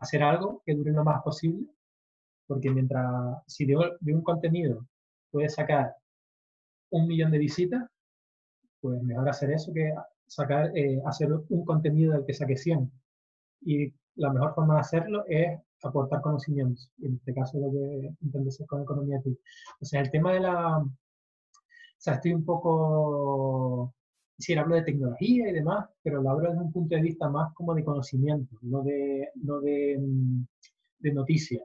hacer 0.00 0.22
algo 0.22 0.62
que 0.64 0.74
dure 0.74 0.92
lo 0.92 1.04
más 1.04 1.22
posible 1.22 1.66
porque 2.48 2.70
mientras, 2.70 3.06
si 3.46 3.66
de, 3.66 3.76
un 3.76 4.22
contenido 4.22 4.84
puedes 5.30 5.54
sacar 5.54 5.94
un 6.90 7.06
millón 7.06 7.30
de 7.30 7.38
visitas, 7.38 7.88
pues 8.80 9.00
mejor 9.02 9.28
hacer 9.28 9.52
eso 9.52 9.72
que 9.72 9.92
sacar, 10.26 10.76
eh, 10.76 11.00
hacer 11.06 11.30
un 11.32 11.64
contenido 11.64 12.14
del 12.14 12.24
que 12.24 12.34
saque 12.34 12.56
100. 12.56 12.90
Y 13.62 13.92
la 14.16 14.32
mejor 14.32 14.54
forma 14.54 14.74
de 14.74 14.80
hacerlo 14.80 15.24
es 15.28 15.60
aportar 15.84 16.20
conocimientos. 16.22 16.90
En 17.02 17.14
este 17.14 17.34
caso 17.34 17.58
lo 17.60 17.70
que 17.70 18.14
intento 18.22 18.48
hacer 18.48 18.66
con 18.66 18.82
Economía 18.82 19.20
TIC. 19.22 19.38
O 19.80 19.84
sea, 19.84 20.00
el 20.00 20.10
tema 20.10 20.32
de 20.32 20.40
la... 20.40 20.78
O 20.78 22.00
sea, 22.00 22.14
estoy 22.14 22.32
un 22.32 22.44
poco 22.44 23.94
sí, 24.38 24.54
hablo 24.54 24.76
de 24.76 24.82
tecnología 24.82 25.48
y 25.48 25.52
demás, 25.52 25.88
pero 26.02 26.22
lo 26.22 26.30
hablo 26.30 26.50
desde 26.50 26.62
un 26.62 26.72
punto 26.72 26.94
de 26.94 27.02
vista 27.02 27.28
más 27.28 27.52
como 27.54 27.74
de 27.74 27.84
conocimiento, 27.84 28.56
no 28.62 28.82
de, 28.82 29.28
no 29.34 29.60
de, 29.60 29.98
mm, 29.98 30.46
de 31.00 31.12
noticias. 31.12 31.62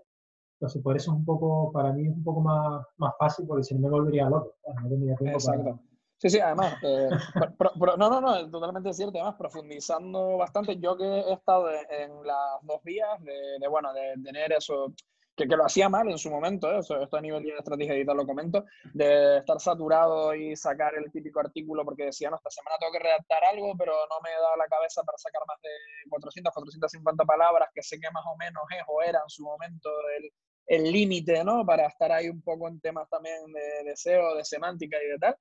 Entonces, 0.64 0.82
por 0.82 0.96
eso 0.96 1.12
es 1.12 1.18
un 1.18 1.26
poco, 1.26 1.74
para 1.74 1.92
mí 1.92 2.08
es 2.08 2.14
un 2.14 2.24
poco 2.24 2.40
más, 2.40 2.86
más 2.96 3.14
fácil, 3.20 3.46
porque 3.46 3.66
si 3.66 3.76
no 3.76 3.82
me 3.82 3.90
volvería 3.90 4.30
loco. 4.30 4.56
No 4.82 4.88
tendría 4.88 5.14
tiempo 5.18 5.38
Exacto. 5.38 5.78
Sí, 6.20 6.30
sí, 6.30 6.40
además, 6.40 6.78
eh, 6.84 7.10
no, 7.98 7.98
no, 7.98 8.22
no, 8.22 8.50
totalmente 8.50 8.94
cierto. 8.94 9.18
Además, 9.18 9.36
profundizando 9.38 10.38
bastante, 10.38 10.80
yo 10.80 10.96
que 10.96 11.04
he 11.04 11.34
estado 11.34 11.70
en, 11.70 12.26
las 12.26 12.62
dos 12.62 12.82
vías 12.86 13.22
de, 13.26 13.60
de 13.60 13.68
bueno, 13.68 13.92
de, 13.92 14.14
tener 14.24 14.54
eso, 14.54 14.94
que, 15.36 15.50
que, 15.50 15.58
lo 15.58 15.66
hacía 15.66 15.90
mal 15.90 16.08
en 16.10 16.18
su 16.18 16.30
momento, 16.30 16.72
¿eh? 16.72 16.80
esto 16.80 17.18
a 17.18 17.22
nivel 17.22 17.44
de 17.44 17.58
estrategia 17.58 17.94
editorial 17.94 18.24
lo 18.24 18.26
comento, 18.26 18.64
de 18.94 19.40
estar 19.40 19.60
saturado 19.60 20.34
y 20.34 20.56
sacar 20.56 20.96
el 20.96 21.12
típico 21.12 21.42
artículo 21.42 21.84
porque 21.84 22.06
decía, 22.06 22.30
no, 22.30 22.38
esta 22.38 22.52
semana 22.52 22.78
tengo 22.80 22.94
que 22.94 23.00
redactar 23.00 23.44
algo, 23.52 23.74
pero 23.78 23.92
no 23.92 24.22
me 24.24 24.32
dado 24.32 24.56
la 24.56 24.68
cabeza 24.68 25.04
para 25.04 25.18
sacar 25.18 25.42
más 25.46 25.60
de 25.62 25.70
400, 26.10 26.54
450 26.54 27.26
palabras, 27.26 27.68
que 27.74 27.84
sé 27.84 28.00
que 28.00 28.10
más 28.12 28.24
o 28.32 28.38
menos 28.38 28.64
es 28.72 28.84
o 28.88 29.02
era 29.02 29.20
en 29.20 29.30
su 29.30 29.44
momento 29.44 29.90
el, 30.18 30.32
el 30.68 30.92
límite, 30.92 31.44
¿no? 31.44 31.66
Para 31.66 31.88
estar 31.88 32.12
ahí 32.12 32.30
un 32.30 32.42
poco 32.42 32.68
en 32.68 32.80
temas 32.80 33.10
también 33.10 33.52
de, 33.52 33.90
de 33.90 33.96
SEO, 33.96 34.36
de 34.36 34.46
semántica 34.46 34.98
y 35.04 35.10
de 35.10 35.18
tal. 35.18 35.36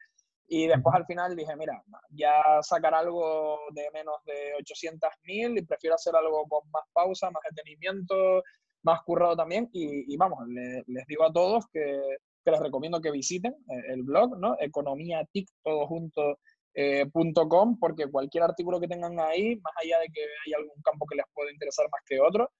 Y 0.48 0.66
después 0.66 0.94
al 0.94 1.06
final 1.06 1.35
dije, 1.35 1.56
mira, 1.56 1.82
ya 2.11 2.42
sacar 2.61 2.94
algo 2.94 3.58
de 3.72 3.90
menos 3.92 4.16
de 4.26 4.52
800.000 4.62 5.58
y 5.58 5.62
prefiero 5.62 5.94
hacer 5.94 6.14
algo 6.14 6.46
con 6.46 6.68
más 6.70 6.85
pausa, 6.92 7.30
más 7.30 7.42
detenimiento, 7.50 8.42
más 8.82 9.00
currado 9.02 9.37
también. 9.37 9.70
Y, 9.72 10.14
vamos, 10.16 10.40
les 10.48 11.06
digo 11.06 11.24
a 11.24 11.32
todos 11.32 11.64
que, 11.72 11.98
que, 12.44 12.50
les 12.50 12.61
recomiendo 12.61 13.00
que 13.00 13.11
visiten 13.11 13.52
eh, 13.52 13.92
el 13.92 14.02
blog, 14.02 14.38
¿no? 14.38 14.56
Economiatic, 14.61 15.48
todo 15.62 15.87
junto, 15.87 16.38
eh, 16.74 17.06
porque 17.80 18.11
cualquier 18.11 18.44
artículo 18.44 18.80
que 18.80 18.88
tengan 18.88 19.18
ahí, 19.20 19.56
más 19.56 19.72
allá 19.82 20.00
de 20.00 20.08
que 20.08 20.20
hay 20.20 20.52
algún 20.54 20.82
campo 20.82 21.06
que 21.06 21.16
les 21.16 21.26
pueda 21.32 21.50
interesar 21.50 21.87
más 21.90 22.02
que 22.06 22.20
otro, 22.20 22.50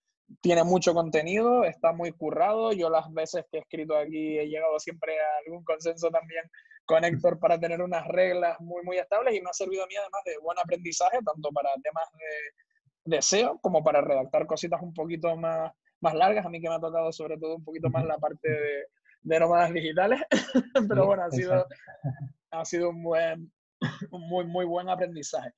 tiene 0.41 0.65
mucho 0.65 0.95
contenido, 0.95 1.65
está 1.65 1.93
muy 1.93 2.13
currado. 2.13 2.73
Yo 2.73 2.91
las 2.91 3.13
veces 3.13 3.45
que 3.51 3.59
he 3.59 3.61
escrito 3.61 3.97
aquí 3.97 4.39
he 4.39 4.49
llegado 4.49 4.79
siempre 4.79 5.15
a 5.19 5.45
algún 5.45 5.65
consenso 5.65 6.11
también 6.11 6.45
con 6.85 7.05
Héctor 7.05 7.39
para 7.39 7.59
tener 7.59 7.81
unas 7.81 8.07
reglas 8.09 8.61
muy, 8.61 8.83
muy 8.83 8.99
estables 8.99 9.35
y 9.35 9.41
me 9.41 9.51
ha 9.51 9.53
servido 9.53 9.85
a 9.85 9.87
mí 9.87 9.95
además 9.97 10.23
de 10.25 10.39
buen 10.43 10.59
aprendizaje, 10.59 11.19
tanto 11.25 11.51
para 11.51 11.71
temas 11.83 12.05
de, 12.19 13.17
de 13.17 13.23
SEO 13.23 13.59
como 13.61 13.85
para 13.85 14.01
redactar 14.01 14.47
cositas 14.47 14.81
un 14.83 14.93
poquito 14.93 15.37
más, 15.37 15.73
más 16.01 16.15
largas. 16.15 16.47
A 16.47 16.49
mí 16.49 16.61
que 16.61 16.69
me 16.69 16.75
ha 16.75 16.81
tocado 16.81 17.13
sobre 17.13 17.39
todo 17.39 17.57
un 17.57 17.65
poquito 17.65 17.89
más 17.91 18.05
la 18.05 18.19
parte 18.19 18.49
de, 18.49 18.87
de 19.23 19.41
nómadas 19.41 19.73
digitales, 19.73 20.21
pero 20.89 21.07
bueno, 21.07 21.25
ha 21.25 21.31
sido, 21.31 21.67
ha 22.51 22.65
sido 22.65 22.91
un, 22.91 23.03
buen, 23.03 23.53
un 24.11 24.29
muy, 24.29 24.45
muy 24.47 24.65
buen 24.65 24.89
aprendizaje. 24.89 25.53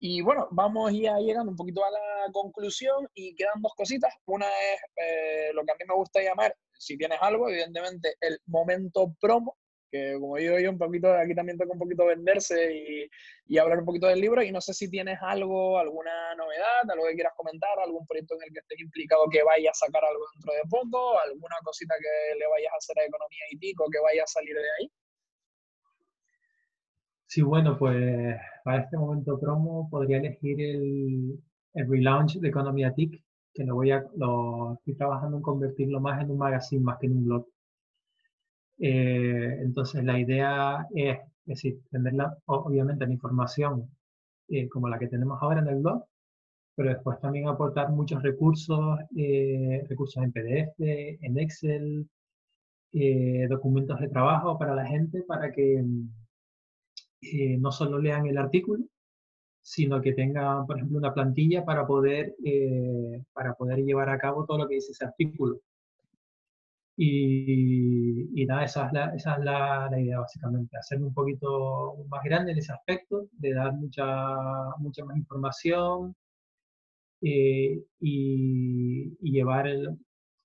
Y 0.00 0.20
bueno, 0.20 0.46
vamos 0.52 0.92
ya 0.92 1.18
llegando 1.18 1.50
un 1.50 1.56
poquito 1.56 1.84
a 1.84 1.90
la 1.90 2.32
conclusión 2.32 3.08
y 3.14 3.34
quedan 3.34 3.60
dos 3.60 3.72
cositas. 3.76 4.14
Una 4.26 4.46
es 4.46 4.80
eh, 4.96 5.52
lo 5.52 5.64
que 5.64 5.72
a 5.72 5.74
mí 5.74 5.84
me 5.88 5.94
gusta 5.94 6.22
llamar, 6.22 6.54
si 6.72 6.96
tienes 6.96 7.18
algo, 7.20 7.48
evidentemente, 7.48 8.14
el 8.20 8.38
momento 8.46 9.12
promo, 9.20 9.56
que 9.90 10.16
como 10.20 10.36
digo 10.36 10.58
yo, 10.58 10.70
un 10.70 10.78
poquito, 10.78 11.12
aquí 11.12 11.34
también 11.34 11.58
toca 11.58 11.72
un 11.72 11.78
poquito 11.78 12.06
venderse 12.06 12.72
y, 12.72 13.10
y, 13.46 13.58
hablar 13.58 13.78
un 13.80 13.86
poquito 13.86 14.06
del 14.06 14.20
libro. 14.20 14.40
Y 14.42 14.52
no 14.52 14.60
sé 14.60 14.72
si 14.72 14.88
tienes 14.88 15.18
algo, 15.20 15.78
alguna 15.78 16.34
novedad, 16.36 16.88
algo 16.88 17.06
que 17.06 17.14
quieras 17.14 17.32
comentar, 17.36 17.78
algún 17.80 18.06
proyecto 18.06 18.36
en 18.36 18.42
el 18.44 18.52
que 18.52 18.60
estés 18.60 18.78
implicado 18.78 19.28
que 19.30 19.42
vaya 19.42 19.70
a 19.70 19.74
sacar 19.74 20.04
algo 20.04 20.24
dentro 20.34 20.52
de 20.52 20.62
poco, 20.70 21.18
alguna 21.18 21.56
cosita 21.64 21.94
que 21.98 22.38
le 22.38 22.46
vayas 22.46 22.72
a 22.72 22.76
hacer 22.76 22.98
a 23.00 23.06
Economía 23.06 23.44
y 23.50 23.58
Tico 23.58 23.86
que 23.90 23.98
vaya 23.98 24.22
a 24.22 24.26
salir 24.26 24.54
de 24.54 24.70
ahí. 24.78 24.92
Sí, 27.28 27.42
bueno, 27.42 27.78
pues 27.78 28.36
para 28.64 28.82
este 28.82 28.96
momento 28.96 29.38
promo 29.38 29.88
podría 29.90 30.16
elegir 30.16 30.60
el, 30.62 31.38
el 31.74 31.88
relaunch 31.90 32.38
de 32.40 32.48
Economía 32.48 32.94
TIC, 32.94 33.22
que 33.52 33.64
lo 33.64 33.74
voy 33.74 33.90
a, 33.90 34.02
lo 34.16 34.74
estoy 34.74 34.94
trabajando 34.94 35.36
en 35.36 35.42
convertirlo 35.42 36.00
más 36.00 36.22
en 36.22 36.30
un 36.30 36.38
magazine 36.38 36.82
más 36.82 36.98
que 36.98 37.06
en 37.06 37.18
un 37.18 37.24
blog. 37.26 37.46
Eh, 38.78 39.58
entonces 39.60 40.04
la 40.04 40.18
idea 40.18 40.86
es, 40.94 41.18
es 41.18 41.26
decir, 41.44 41.80
tener 41.90 42.14
obviamente 42.46 43.06
la 43.06 43.12
información 43.12 43.90
eh, 44.48 44.68
como 44.68 44.88
la 44.88 44.98
que 44.98 45.08
tenemos 45.08 45.38
ahora 45.42 45.60
en 45.60 45.68
el 45.68 45.76
blog, 45.76 46.04
pero 46.76 46.90
después 46.90 47.20
también 47.20 47.48
aportar 47.48 47.90
muchos 47.90 48.22
recursos, 48.22 48.98
eh, 49.16 49.84
recursos 49.88 50.22
en 50.24 50.32
PDF, 50.32 50.74
en 50.78 51.38
Excel, 51.38 52.08
documentos 53.50 54.00
de 54.00 54.08
trabajo 54.08 54.58
para 54.58 54.74
la 54.74 54.86
gente 54.86 55.22
para 55.24 55.52
que 55.52 55.84
eh, 57.20 57.56
no 57.58 57.72
solo 57.72 57.98
lean 57.98 58.26
el 58.26 58.38
artículo, 58.38 58.84
sino 59.62 60.00
que 60.00 60.12
tengan, 60.14 60.66
por 60.66 60.76
ejemplo, 60.78 60.98
una 60.98 61.14
plantilla 61.14 61.64
para 61.64 61.86
poder, 61.86 62.34
eh, 62.44 63.22
para 63.32 63.54
poder 63.54 63.80
llevar 63.84 64.08
a 64.10 64.18
cabo 64.18 64.44
todo 64.46 64.58
lo 64.58 64.68
que 64.68 64.76
dice 64.76 64.92
ese 64.92 65.04
artículo. 65.04 65.60
Y, 66.96 68.44
nada, 68.46 68.64
esa 68.64 68.86
es, 68.86 68.92
la, 68.92 69.14
esa 69.14 69.34
es 69.36 69.44
la, 69.44 69.88
la, 69.90 70.00
idea 70.00 70.18
básicamente, 70.20 70.76
hacerme 70.76 71.06
un 71.06 71.14
poquito 71.14 71.96
más 72.08 72.22
grande 72.24 72.52
en 72.52 72.58
ese 72.58 72.72
aspecto, 72.72 73.28
de 73.32 73.52
dar 73.54 73.72
mucha, 73.74 74.06
mucha 74.78 75.04
más 75.04 75.16
información 75.16 76.14
eh, 77.20 77.82
y, 78.00 79.16
y, 79.20 79.32
llevar 79.32 79.66
el, 79.68 79.88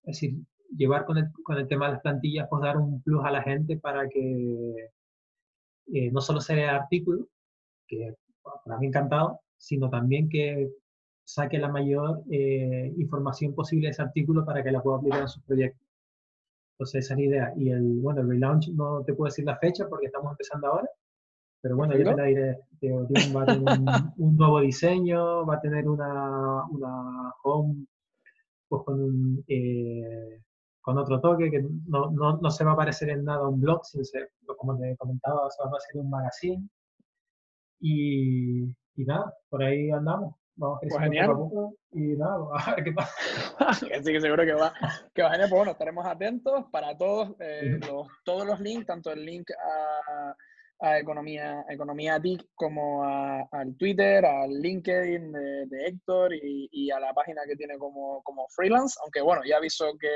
es 0.04 0.20
decir, 0.20 0.36
llevar 0.76 1.06
con 1.06 1.18
el, 1.18 1.32
con 1.44 1.58
el 1.58 1.68
tema 1.68 1.88
de 1.88 1.94
las 1.94 2.02
plantillas, 2.02 2.48
pues 2.50 2.62
dar 2.64 2.78
un 2.78 3.02
plus 3.02 3.24
a 3.26 3.32
la 3.32 3.44
gente 3.44 3.78
para 3.78 4.08
que 4.10 4.92
eh, 5.92 6.12
no 6.12 6.22
solo 6.22 6.40
el 6.48 6.70
artículo, 6.70 7.28
que 7.88 8.16
para 8.66 8.78
mí 8.78 8.88
encantado, 8.88 9.42
sino 9.58 9.90
también 9.90 10.30
que 10.30 10.70
saque 11.26 11.58
la 11.58 11.70
mayor 11.70 12.24
eh, 12.30 12.94
información 12.98 13.56
posible 13.56 13.88
de 13.88 13.92
ese 13.92 14.02
artículo 14.02 14.46
para 14.46 14.64
que 14.64 14.72
la 14.72 14.82
pueda 14.82 14.98
aplicar 14.98 15.22
en 15.22 15.28
sus 15.28 15.44
proyectos. 15.44 15.82
Entonces 16.74 17.06
esa 17.06 17.14
es 17.14 17.20
la 17.20 17.26
idea. 17.26 17.54
Y 17.56 17.70
el, 17.70 18.00
bueno, 18.02 18.22
el 18.22 18.30
relaunch 18.30 18.70
no 18.70 19.04
te 19.04 19.14
puedo 19.14 19.30
decir 19.30 19.46
la 19.46 19.58
fecha 19.58 19.88
porque 19.88 20.08
estamos 20.08 20.32
empezando 20.32 20.68
ahora, 20.68 20.90
pero 21.62 21.78
bueno, 21.78 21.98
yo 21.98 22.04
te 22.04 22.16
la 22.16 22.24
diré. 22.26 22.60
va 23.34 23.44
a 23.44 23.46
tener 23.46 23.80
un, 24.18 24.36
nuevo 24.36 24.60
diseño, 24.60 25.46
va 25.46 25.56
a 25.56 25.62
tener 25.62 25.88
una, 25.88 26.66
una 26.66 27.34
home 27.44 27.86
pues 28.68 28.84
con 28.84 29.02
un, 29.02 29.44
eh, 29.48 30.42
con 30.84 30.98
otro 30.98 31.22
toque, 31.22 31.50
que 31.50 31.62
no, 31.88 32.12
no, 32.12 32.38
no, 32.38 32.52
se 32.52 32.66
va 32.66 32.74
a 32.74 32.76
parecer 32.76 33.10
en 33.10 33.24
nada 33.24 33.48
un 33.48 33.62
blog, 33.62 33.86
sino 33.86 34.04
se, 34.04 34.28
como 34.58 34.78
te 34.78 34.98
comentaba, 34.98 35.50
se 35.50 35.64
va 35.64 35.70
a 35.70 35.78
hacer 35.78 35.96
un 35.96 36.10
magazine. 36.10 36.68
Y, 37.80 38.64
y 38.96 39.06
nada, 39.06 39.34
por 39.50 39.64
ahí 39.64 39.90
andamos. 39.92 40.36
Vamos 40.56 40.80
pues 40.82 41.02
genial. 41.02 41.32
Poco 41.32 41.76
y 41.94 42.18
nada, 42.18 42.36
a 42.54 42.76
ver 42.76 42.84
qué 42.84 42.92
pasa. 42.92 43.14
sí, 44.04 44.12
que 44.12 44.20
seguro 44.20 44.44
que 44.44 44.54
va, 44.54 44.74
que 45.14 45.24
va 45.24 45.32
genial. 45.32 45.50
Pues 45.50 45.60
bueno, 45.60 45.72
estaremos 45.72 46.06
atentos 46.06 46.66
para 46.70 46.98
todos, 46.98 47.34
eh, 47.40 47.80
los, 47.80 48.08
todos 48.26 48.46
los 48.46 48.60
links, 48.60 48.86
tanto 48.86 49.10
el 49.14 49.26
link 49.26 49.50
a, 49.52 50.36
a 50.80 51.00
Economía, 51.00 51.66
Economía 51.70 52.20
TIC 52.20 52.46
como 52.56 53.04
al 53.04 53.76
Twitter, 53.78 54.26
al 54.26 54.52
LinkedIn 54.52 55.32
de, 55.32 55.66
de 55.68 55.86
Héctor 55.86 56.34
y, 56.34 56.68
y, 56.72 56.92
a 56.92 57.00
la 57.00 57.14
página 57.14 57.44
que 57.48 57.56
tiene 57.56 57.78
como, 57.78 58.22
como 58.24 58.48
freelance, 58.50 59.00
aunque 59.02 59.22
bueno, 59.22 59.42
ya 59.46 59.58
aviso 59.58 59.86
que 60.00 60.10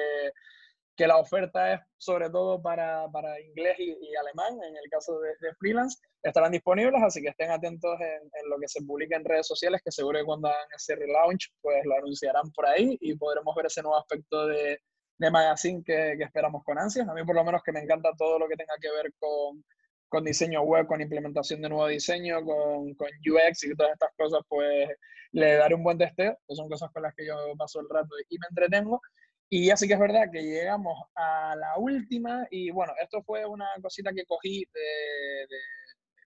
que 0.98 1.08
la 1.08 1.18
oferta 1.18 1.74
es 1.74 1.80
sobre 1.98 2.30
todo 2.30 2.60
para, 2.62 3.08
para 3.12 3.40
inglés 3.40 3.76
y, 3.78 4.16
alemán, 4.16 4.58
en 4.64 4.76
el 4.76 4.90
caso 4.90 5.20
de, 5.20 5.54
freelance, 5.60 6.00
estarán 6.24 6.52
disponibles, 6.52 7.02
así 7.04 7.22
que 7.22 7.30
estén 7.30 7.52
atentos 7.52 8.00
en, 8.02 8.24
en, 8.34 8.50
lo 8.50 8.58
que 8.60 8.68
se 8.68 8.82
publique 8.82 9.16
en 9.16 9.24
redes 9.24 9.48
sociales, 9.48 9.82
que 9.86 9.92
seguro 9.92 10.20
que 10.20 10.26
cuando 10.26 10.50
hagan 10.50 10.68
ese 10.76 10.96
relaunch, 10.96 11.50
pues 11.62 11.86
lo 11.86 11.96
anunciarán 11.96 12.52
por 12.52 12.66
ahí 12.66 12.98
y 13.00 13.16
podremos 13.16 13.56
ver 13.56 13.68
ese 13.68 13.84
nuevo 13.84 13.98
aspecto 13.98 14.48
de, 14.48 14.80
de 15.20 15.32
magazine 15.32 15.84
que, 15.86 16.16
que, 16.18 16.24
esperamos 16.24 16.64
con 16.64 16.80
ansias. 16.80 17.08
A 17.08 17.14
mí 17.14 17.24
por 17.24 17.36
lo 17.36 17.44
menos 17.44 17.62
que 17.64 17.72
me 17.72 17.82
encanta 17.82 18.10
todo 18.18 18.40
lo 18.40 18.48
que 18.48 18.56
tenga 18.56 18.74
que 18.82 18.92
ver 18.92 19.14
con, 19.20 19.64
con 20.10 20.24
diseño 20.24 20.62
web, 20.62 20.88
con 20.88 21.02
implementación 21.02 21.62
de 21.62 21.70
nuevo 21.70 21.88
diseño, 21.88 22.44
con, 22.44 22.94
con 22.96 23.08
UX 23.08 23.64
y 23.64 23.76
todas 23.76 23.94
estas 23.94 24.12
cosas, 24.18 24.42
pues 24.48 24.90
le 25.32 25.56
daré 25.56 25.76
un 25.76 25.84
buen 25.84 25.98
testeo, 25.98 26.38
que 26.48 26.56
son 26.56 26.70
cosas 26.70 26.90
con 26.92 27.04
las 27.04 27.14
que 27.16 27.26
yo 27.26 27.36
paso 27.58 27.80
el 27.82 27.90
rato 27.90 28.10
y 28.30 28.38
me 28.38 28.48
entretengo. 28.50 29.02
Y 29.50 29.70
así 29.70 29.88
que 29.88 29.94
es 29.94 30.00
verdad 30.00 30.30
que 30.32 30.42
llegamos 30.42 30.98
a 31.16 31.56
la 31.56 31.78
última 31.78 32.46
y 32.52 32.70
bueno, 32.72 32.94
esto 33.02 33.22
fue 33.24 33.46
una 33.46 33.68
cosita 33.82 34.12
que 34.14 34.26
cogí 34.26 34.66
de, 34.74 35.48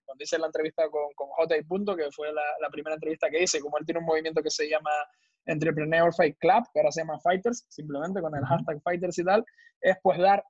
cuando 0.04 0.24
hice 0.24 0.38
la 0.38 0.46
entrevista 0.46 0.88
con, 0.90 1.12
con 1.14 1.28
J. 1.28 1.54
Punto, 1.68 1.94
que 1.96 2.10
fue 2.10 2.32
la, 2.32 2.42
la, 2.60 2.68
primera 2.68 2.94
entrevista 2.94 3.30
que 3.30 3.42
hice, 3.42 3.60
como 3.60 3.78
él 3.78 3.86
tiene 3.86 4.00
un 4.00 4.06
movimiento 4.06 4.42
que 4.42 4.50
se 4.50 4.68
llama 4.68 4.90
Entrepreneur 5.46 6.12
Fight 6.14 6.36
Club, 6.38 6.64
que 6.72 6.80
ahora 6.80 6.90
se 6.90 7.02
llama 7.02 7.20
Fighters, 7.20 7.64
simplemente 7.68 8.20
con 8.20 8.34
el 8.34 8.44
hashtag 8.44 8.82
Fighters 8.82 9.18
y 9.18 9.24
tal, 9.24 9.44
es 9.80 9.96
pues 10.02 10.18
dar 10.18 10.44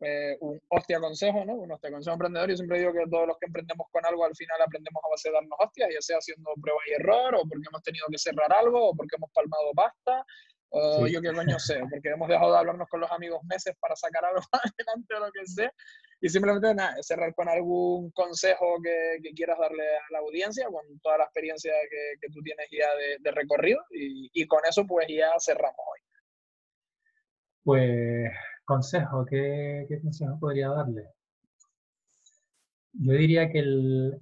eh, 0.00 0.36
un 0.40 0.60
hostia 0.68 1.00
consejo, 1.00 1.44
¿no? 1.44 1.54
Un 1.54 1.72
hostia 1.72 1.90
consejo 1.90 2.14
emprendedor. 2.14 2.50
Yo 2.50 2.56
siempre 2.56 2.80
digo 2.80 2.92
que 2.92 3.08
todos 3.10 3.26
los 3.26 3.38
que 3.38 3.46
emprendemos 3.46 3.86
con 3.90 4.04
algo 4.04 4.24
al 4.24 4.36
final 4.36 4.60
aprendemos 4.60 5.02
a 5.02 5.08
base 5.08 5.28
de 5.28 5.34
darnos 5.34 5.58
hostias, 5.58 5.88
ya 5.92 6.02
sea 6.02 6.18
haciendo 6.18 6.50
prueba 6.60 6.80
y 6.86 7.00
error, 7.00 7.34
o 7.34 7.48
porque 7.48 7.66
hemos 7.68 7.82
tenido 7.82 8.06
que 8.10 8.18
cerrar 8.18 8.52
algo, 8.52 8.90
o 8.90 8.94
porque 8.94 9.16
hemos 9.16 9.30
palmado 9.32 9.72
pasta, 9.74 10.24
o 10.68 11.06
yo 11.06 11.22
qué 11.22 11.32
coño 11.32 11.58
sé, 11.58 11.80
porque 11.90 12.10
hemos 12.10 12.28
dejado 12.28 12.52
de 12.52 12.58
hablarnos 12.58 12.88
con 12.88 13.00
los 13.00 13.10
amigos 13.10 13.40
meses 13.44 13.74
para 13.80 13.96
sacar 13.96 14.24
algo 14.24 14.40
adelante 14.52 15.14
o 15.14 15.20
lo 15.20 15.32
que 15.32 15.46
sea. 15.46 15.72
Y 16.20 16.28
simplemente 16.28 16.74
nada, 16.74 16.96
cerrar 17.02 17.34
con 17.34 17.48
algún 17.48 18.10
consejo 18.10 18.76
que, 18.82 19.18
que, 19.22 19.32
quieras 19.32 19.58
darle 19.58 19.84
a 19.96 20.12
la 20.12 20.18
audiencia, 20.18 20.66
con 20.66 20.82
toda 21.00 21.18
la 21.18 21.24
experiencia 21.24 21.72
que, 21.90 22.14
que 22.20 22.28
tú 22.28 22.40
tienes 22.42 22.66
ya 22.70 22.94
de, 22.96 23.16
de 23.20 23.30
recorrido, 23.30 23.82
y, 23.90 24.30
y, 24.32 24.46
con 24.46 24.60
eso 24.68 24.86
pues 24.86 25.06
ya 25.08 25.30
cerramos 25.38 25.76
hoy. 25.78 26.00
Pues 27.64 28.30
consejo, 28.66 29.24
¿qué, 29.24 29.86
qué 29.88 30.00
consejo 30.02 30.38
podría 30.38 30.68
darle? 30.68 31.08
Yo 32.92 33.12
diría 33.12 33.50
que 33.50 33.60
el, 33.60 34.20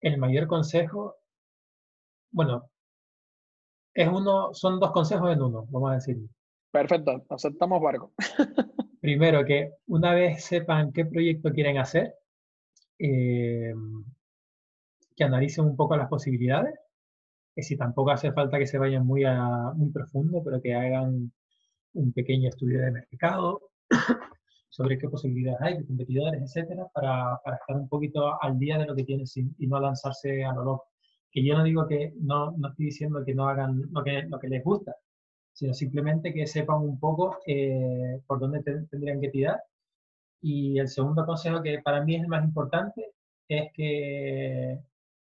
el 0.00 0.18
mayor 0.18 0.46
consejo, 0.46 1.16
bueno, 2.30 2.70
es 3.94 4.08
uno, 4.08 4.54
son 4.54 4.78
dos 4.80 4.92
consejos 4.92 5.32
en 5.32 5.42
uno, 5.42 5.66
vamos 5.70 5.90
a 5.90 5.94
decir. 5.94 6.18
Perfecto, 6.70 7.24
aceptamos 7.28 7.82
barco. 7.82 8.12
Primero, 9.00 9.44
que 9.44 9.72
una 9.86 10.14
vez 10.14 10.44
sepan 10.44 10.92
qué 10.92 11.04
proyecto 11.04 11.52
quieren 11.52 11.78
hacer, 11.78 12.14
eh, 12.98 13.74
que 15.16 15.24
analicen 15.24 15.64
un 15.64 15.76
poco 15.76 15.96
las 15.96 16.08
posibilidades, 16.08 16.78
que 17.54 17.62
si 17.62 17.76
tampoco 17.76 18.10
hace 18.10 18.32
falta 18.32 18.58
que 18.58 18.66
se 18.66 18.78
vayan 18.78 19.04
muy, 19.04 19.24
a, 19.24 19.72
muy 19.74 19.90
profundo, 19.90 20.42
pero 20.44 20.60
que 20.60 20.74
hagan 20.74 21.32
un 21.98 22.12
pequeño 22.12 22.48
estudio 22.48 22.80
de 22.80 22.92
mercado 22.92 23.70
sobre 24.68 24.98
qué 24.98 25.08
posibilidades 25.08 25.60
hay, 25.60 25.78
de 25.78 25.86
competidores, 25.86 26.42
etcétera, 26.42 26.86
para, 26.94 27.40
para, 27.44 27.56
estar 27.56 27.76
un 27.76 27.88
poquito 27.88 28.40
al 28.40 28.58
día 28.58 28.78
de 28.78 28.86
lo 28.86 28.94
que 28.94 29.04
tienen 29.04 29.26
y 29.58 29.66
no 29.66 29.80
lanzarse 29.80 30.44
a 30.44 30.52
lo 30.52 30.64
loco. 30.64 30.84
Que 31.30 31.44
yo 31.44 31.56
no 31.56 31.64
digo 31.64 31.86
que, 31.86 32.12
no, 32.20 32.52
no 32.52 32.68
estoy 32.68 32.86
diciendo 32.86 33.24
que 33.24 33.34
no 33.34 33.48
hagan 33.48 33.82
lo 33.90 34.02
que, 34.04 34.48
les 34.48 34.64
gusta, 34.64 34.94
sino 35.52 35.74
simplemente 35.74 36.32
que 36.32 36.46
sepan 36.46 36.78
un 36.78 36.98
poco 36.98 37.38
eh, 37.46 38.20
por 38.26 38.38
dónde 38.38 38.62
tendrían 38.62 39.20
que 39.20 39.30
tirar. 39.30 39.60
Y 40.40 40.78
el 40.78 40.88
segundo 40.88 41.26
consejo 41.26 41.62
que 41.62 41.80
para 41.80 42.04
mí 42.04 42.14
es 42.14 42.22
el 42.22 42.28
más 42.28 42.44
importante 42.44 43.12
es 43.48 43.72
que, 43.74 44.78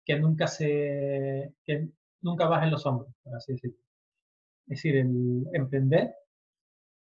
que 0.05 0.19
nunca 0.19 0.47
se 0.49 1.55
que 1.65 1.89
nunca 2.23 2.49
bajen 2.49 2.71
los 2.73 2.85
hombros, 2.87 3.09
por 3.23 3.37
así 3.37 3.53
decirlo. 3.53 3.79
Es 4.69 4.79
decir, 4.79 4.97
el 4.97 5.47
emprender 5.53 6.13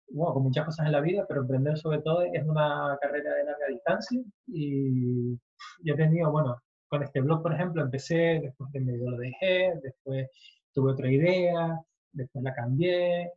bueno, 0.08 0.34
con 0.34 0.42
muchas 0.44 0.64
cosas 0.66 0.86
en 0.86 0.92
la 0.92 1.00
vida, 1.00 1.24
pero 1.28 1.42
emprender 1.42 1.76
sobre 1.78 2.00
todo 2.00 2.22
es 2.22 2.44
una 2.44 2.96
carrera 3.00 3.34
de 3.34 3.44
larga 3.44 3.66
distancia 3.68 4.22
y 4.46 5.34
yo 5.82 5.94
he 5.94 5.96
tenido, 5.96 6.30
bueno, 6.30 6.56
con 6.88 7.02
este 7.02 7.20
blog, 7.20 7.42
por 7.42 7.52
ejemplo, 7.52 7.82
empecé, 7.82 8.40
después 8.42 8.70
de 8.72 8.80
medio 8.80 9.10
lo 9.10 9.18
dejé, 9.18 9.72
después 9.82 10.28
tuve 10.72 10.92
otra 10.92 11.10
idea, 11.10 11.80
después 12.12 12.44
la 12.44 12.54
cambié 12.54 13.32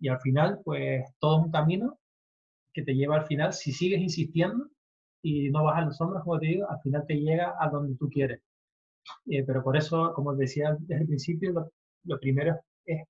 y 0.00 0.08
al 0.08 0.20
final, 0.20 0.60
pues 0.64 1.04
todo 1.18 1.38
es 1.40 1.46
un 1.46 1.52
camino 1.52 1.98
que 2.72 2.82
te 2.82 2.94
lleva 2.94 3.16
al 3.16 3.26
final, 3.26 3.52
si 3.52 3.72
sigues 3.72 4.00
insistiendo 4.00 4.68
y 5.22 5.50
no 5.50 5.64
bajas 5.64 5.86
los 5.86 6.00
hombros, 6.00 6.22
como 6.24 6.38
te 6.38 6.46
digo, 6.46 6.68
al 6.70 6.80
final 6.80 7.04
te 7.06 7.14
llega 7.14 7.54
a 7.58 7.68
donde 7.68 7.96
tú 7.96 8.08
quieres. 8.08 8.40
Eh, 9.26 9.44
pero 9.44 9.62
por 9.62 9.76
eso, 9.76 10.12
como 10.14 10.34
decía 10.34 10.76
desde 10.80 11.02
el 11.02 11.08
principio, 11.08 11.52
lo, 11.52 11.72
lo 12.04 12.18
primero 12.20 12.58
es, 12.84 13.02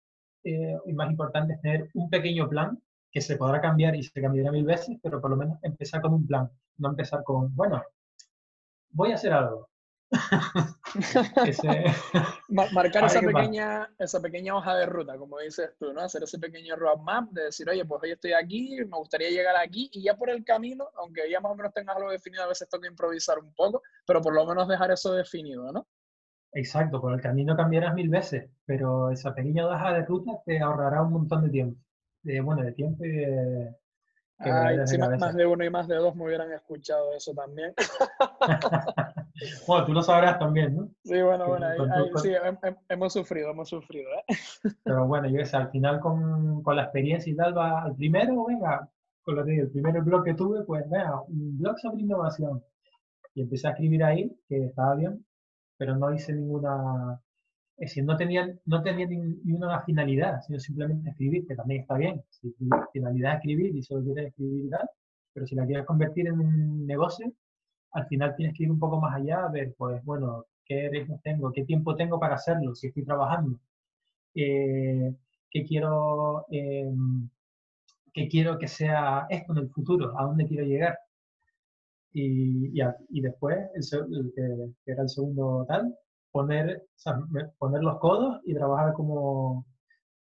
eh, 0.45 0.77
y 0.87 0.93
más 0.93 1.11
importante 1.11 1.55
es 1.55 1.61
tener 1.61 1.91
un 1.95 2.11
pequeño 2.11 2.49
plan 2.49 2.79
que 3.15 3.21
se 3.21 3.37
podrá 3.37 3.61
cambiar 3.61 3.95
y 3.95 4.03
se 4.03 4.21
cambiará 4.21 4.51
mil 4.51 4.65
veces, 4.65 4.99
pero 5.01 5.21
por 5.21 5.31
lo 5.31 5.37
menos 5.37 5.57
empezar 5.63 6.03
con 6.03 6.15
un 6.15 6.27
plan, 6.27 6.51
no 6.79 6.89
empezar 6.89 7.23
con, 7.23 7.55
bueno, 7.55 7.81
voy 8.91 9.13
a 9.13 9.15
hacer 9.15 9.33
algo. 9.33 9.71
Marcar 12.49 13.05
esa 13.07 13.21
pequeña, 13.21 13.89
esa 14.01 14.21
pequeña 14.21 14.57
hoja 14.57 14.75
de 14.75 14.87
ruta, 14.87 15.17
como 15.17 15.39
dices 15.39 15.71
tú, 15.79 15.93
¿no? 15.93 16.01
Hacer 16.01 16.25
ese 16.25 16.41
pequeño 16.41 16.75
roadmap 16.75 17.31
de 17.31 17.45
decir, 17.45 17.71
oye, 17.71 17.85
pues 17.85 18.03
hoy 18.03 18.11
estoy 18.11 18.33
aquí, 18.33 18.79
me 18.79 18.99
gustaría 18.99 19.31
llegar 19.31 19.55
aquí, 19.57 19.89
y 19.93 20.03
ya 20.03 20.17
por 20.17 20.29
el 20.29 20.45
camino, 20.45 20.89
aunque 20.97 21.31
ya 21.31 21.41
más 21.41 21.53
o 21.53 21.55
menos 21.55 21.73
tengas 21.73 21.97
algo 21.97 22.11
definido, 22.11 22.43
a 22.43 22.49
veces 22.49 22.69
toca 22.69 22.89
improvisar 22.89 23.39
un 23.39 23.55
poco, 23.55 23.81
pero 24.05 24.21
por 24.23 24.35
lo 24.35 24.45
menos 24.45 24.67
dejar 24.67 24.91
eso 24.91 25.13
definido, 25.13 25.71
¿no? 25.71 25.87
Exacto, 26.53 27.01
por 27.01 27.15
el 27.15 27.21
camino 27.21 27.57
cambiarás 27.57 27.95
mil 27.95 28.09
veces, 28.09 28.51
pero 28.65 29.13
esa 29.13 29.33
pequeña 29.33 29.69
hoja 29.69 29.93
de 29.93 30.05
ruta 30.05 30.33
te 30.45 30.59
ahorrará 30.59 31.03
un 31.03 31.13
montón 31.13 31.45
de 31.45 31.51
tiempo 31.51 31.85
de, 32.25 32.41
bueno, 32.41 32.63
de 32.63 32.73
tiempo 32.73 33.05
y 33.05 33.11
de... 33.11 33.75
más 35.19 35.37
de 35.37 35.47
uno 35.47 35.65
y 35.65 35.71
más 35.71 35.87
de 35.87 35.97
dos 35.97 36.17
me 36.17 36.25
hubieran 36.25 36.53
escuchado 36.53 37.13
eso 37.15 37.33
también. 37.35 37.73
bueno, 39.67 39.87
tú 39.87 39.93
lo 39.93 40.03
sabrás 40.03 40.39
también, 40.39 40.75
¿no? 40.75 40.89
Sí, 41.05 41.21
bueno, 41.23 41.47
bueno, 41.47 41.67
ahí, 41.67 42.11
sí, 42.17 42.33
hemos 42.89 43.13
sufrido, 43.13 43.51
hemos 43.51 43.69
sufrido, 43.69 44.11
¿eh? 44.11 44.25
Pero 44.85 45.07
bueno, 45.07 45.29
yo 45.29 45.45
sé, 45.45 45.57
al 45.57 45.71
final 45.71 46.01
con, 46.01 46.63
con, 46.63 46.77
la 46.77 46.85
experiencia 46.85 47.33
y 47.33 47.37
tal, 47.37 47.57
va 47.57 47.83
al 47.83 47.95
primero, 47.95 48.47
venga, 48.47 48.89
con 49.23 49.37
lo 49.37 49.45
que 49.45 49.53
digo, 49.53 49.63
el 49.65 49.71
primer 49.71 50.03
blog 50.03 50.25
que 50.25 50.35
tuve, 50.35 50.65
pues 50.65 50.89
venga, 50.91 51.21
un 51.23 51.59
blog 51.59 51.79
sobre 51.79 52.03
innovación. 52.03 52.63
Y 53.35 53.43
empecé 53.43 53.69
a 53.69 53.71
escribir 53.71 54.05
ahí, 54.05 54.37
que 54.49 54.67
estaba 54.67 54.95
bien, 54.95 55.25
pero 55.77 55.97
no 55.97 56.13
hice 56.13 56.33
ninguna 56.33 57.21
es 57.77 57.91
decir, 57.91 58.05
no 58.05 58.17
tenía, 58.17 58.55
no 58.67 58.83
tenía 58.83 59.07
ninguna 59.07 59.81
finalidad, 59.83 60.41
sino 60.43 60.61
simplemente 60.61 61.11
escribir, 61.11 61.47
que 61.47 61.57
también 61.57 61.83
está 61.83 61.97
bien. 61.97 62.23
Si 62.31 62.53
tu 62.53 62.69
finalidad 62.93 63.33
es 63.33 63.39
escribir 63.39 63.75
y 63.77 63.83
solo 63.83 64.05
quieres 64.05 64.29
escribir 64.29 64.71
tal, 64.71 64.89
pero 65.33 65.47
si 65.47 65.57
la 65.57 65.67
quieres 65.67 65.85
convertir 65.85 66.29
en 66.29 66.39
un 66.39 66.87
negocio, 66.87 67.33
al 67.93 68.07
final 68.07 68.35
tienes 68.37 68.57
que 68.57 68.65
ir 68.65 68.71
un 68.71 68.79
poco 68.79 69.01
más 69.01 69.15
allá, 69.17 69.49
ver, 69.49 69.75
pues, 69.77 70.05
bueno, 70.05 70.47
qué 70.65 70.89
riesgos 70.91 71.21
tengo, 71.23 71.53
qué 71.53 71.65
tiempo 71.65 71.97
tengo 71.97 72.19
para 72.21 72.37
hacerlo, 72.37 72.75
si 72.75 72.89
estoy 72.89 73.05
trabajando, 73.05 73.59
eh, 74.35 75.15
qué 75.51 75.65
quiero, 75.65 76.47
eh, 76.51 76.93
qué 78.13 78.29
quiero 78.29 78.59
que 78.59 78.69
sea 78.69 79.27
esto 79.31 79.53
en 79.53 79.59
el 79.59 79.71
futuro, 79.71 80.19
a 80.19 80.25
dónde 80.25 80.47
quiero 80.47 80.65
llegar. 80.65 80.99
Y, 82.13 82.73
y, 83.11 83.21
después, 83.21 83.59
el, 83.75 84.33
que 84.35 84.93
era 84.93 85.03
el 85.03 85.09
segundo 85.09 85.65
tal, 85.69 85.97
poner, 86.35 86.83
o 86.85 86.99
sea, 86.99 87.17
poner 87.59 87.81
los 87.81 88.01
codos 88.01 88.41
y 88.45 88.55
trabajar 88.55 88.93
como, 88.95 89.65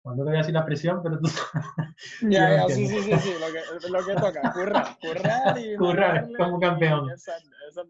bueno, 0.03 0.17
no 0.17 0.23
te 0.25 0.29
voy 0.31 0.35
a 0.35 0.39
decir 0.39 0.53
la 0.53 0.65
presión, 0.65 1.01
pero 1.01 1.17
tú... 1.17 1.29
ya, 2.29 2.53
ya, 2.57 2.67
sí, 2.67 2.85
sí, 2.85 2.99
sí, 2.99 3.13
sí, 3.17 3.33
lo 3.39 3.47
que, 3.47 3.89
lo 3.89 4.05
que 4.05 4.15
toca, 4.15 4.51
currar, 4.51 4.97
currar 5.01 5.57
y... 5.57 5.77
Currar, 5.77 6.27
como 6.37 6.59
campeón. 6.59 7.09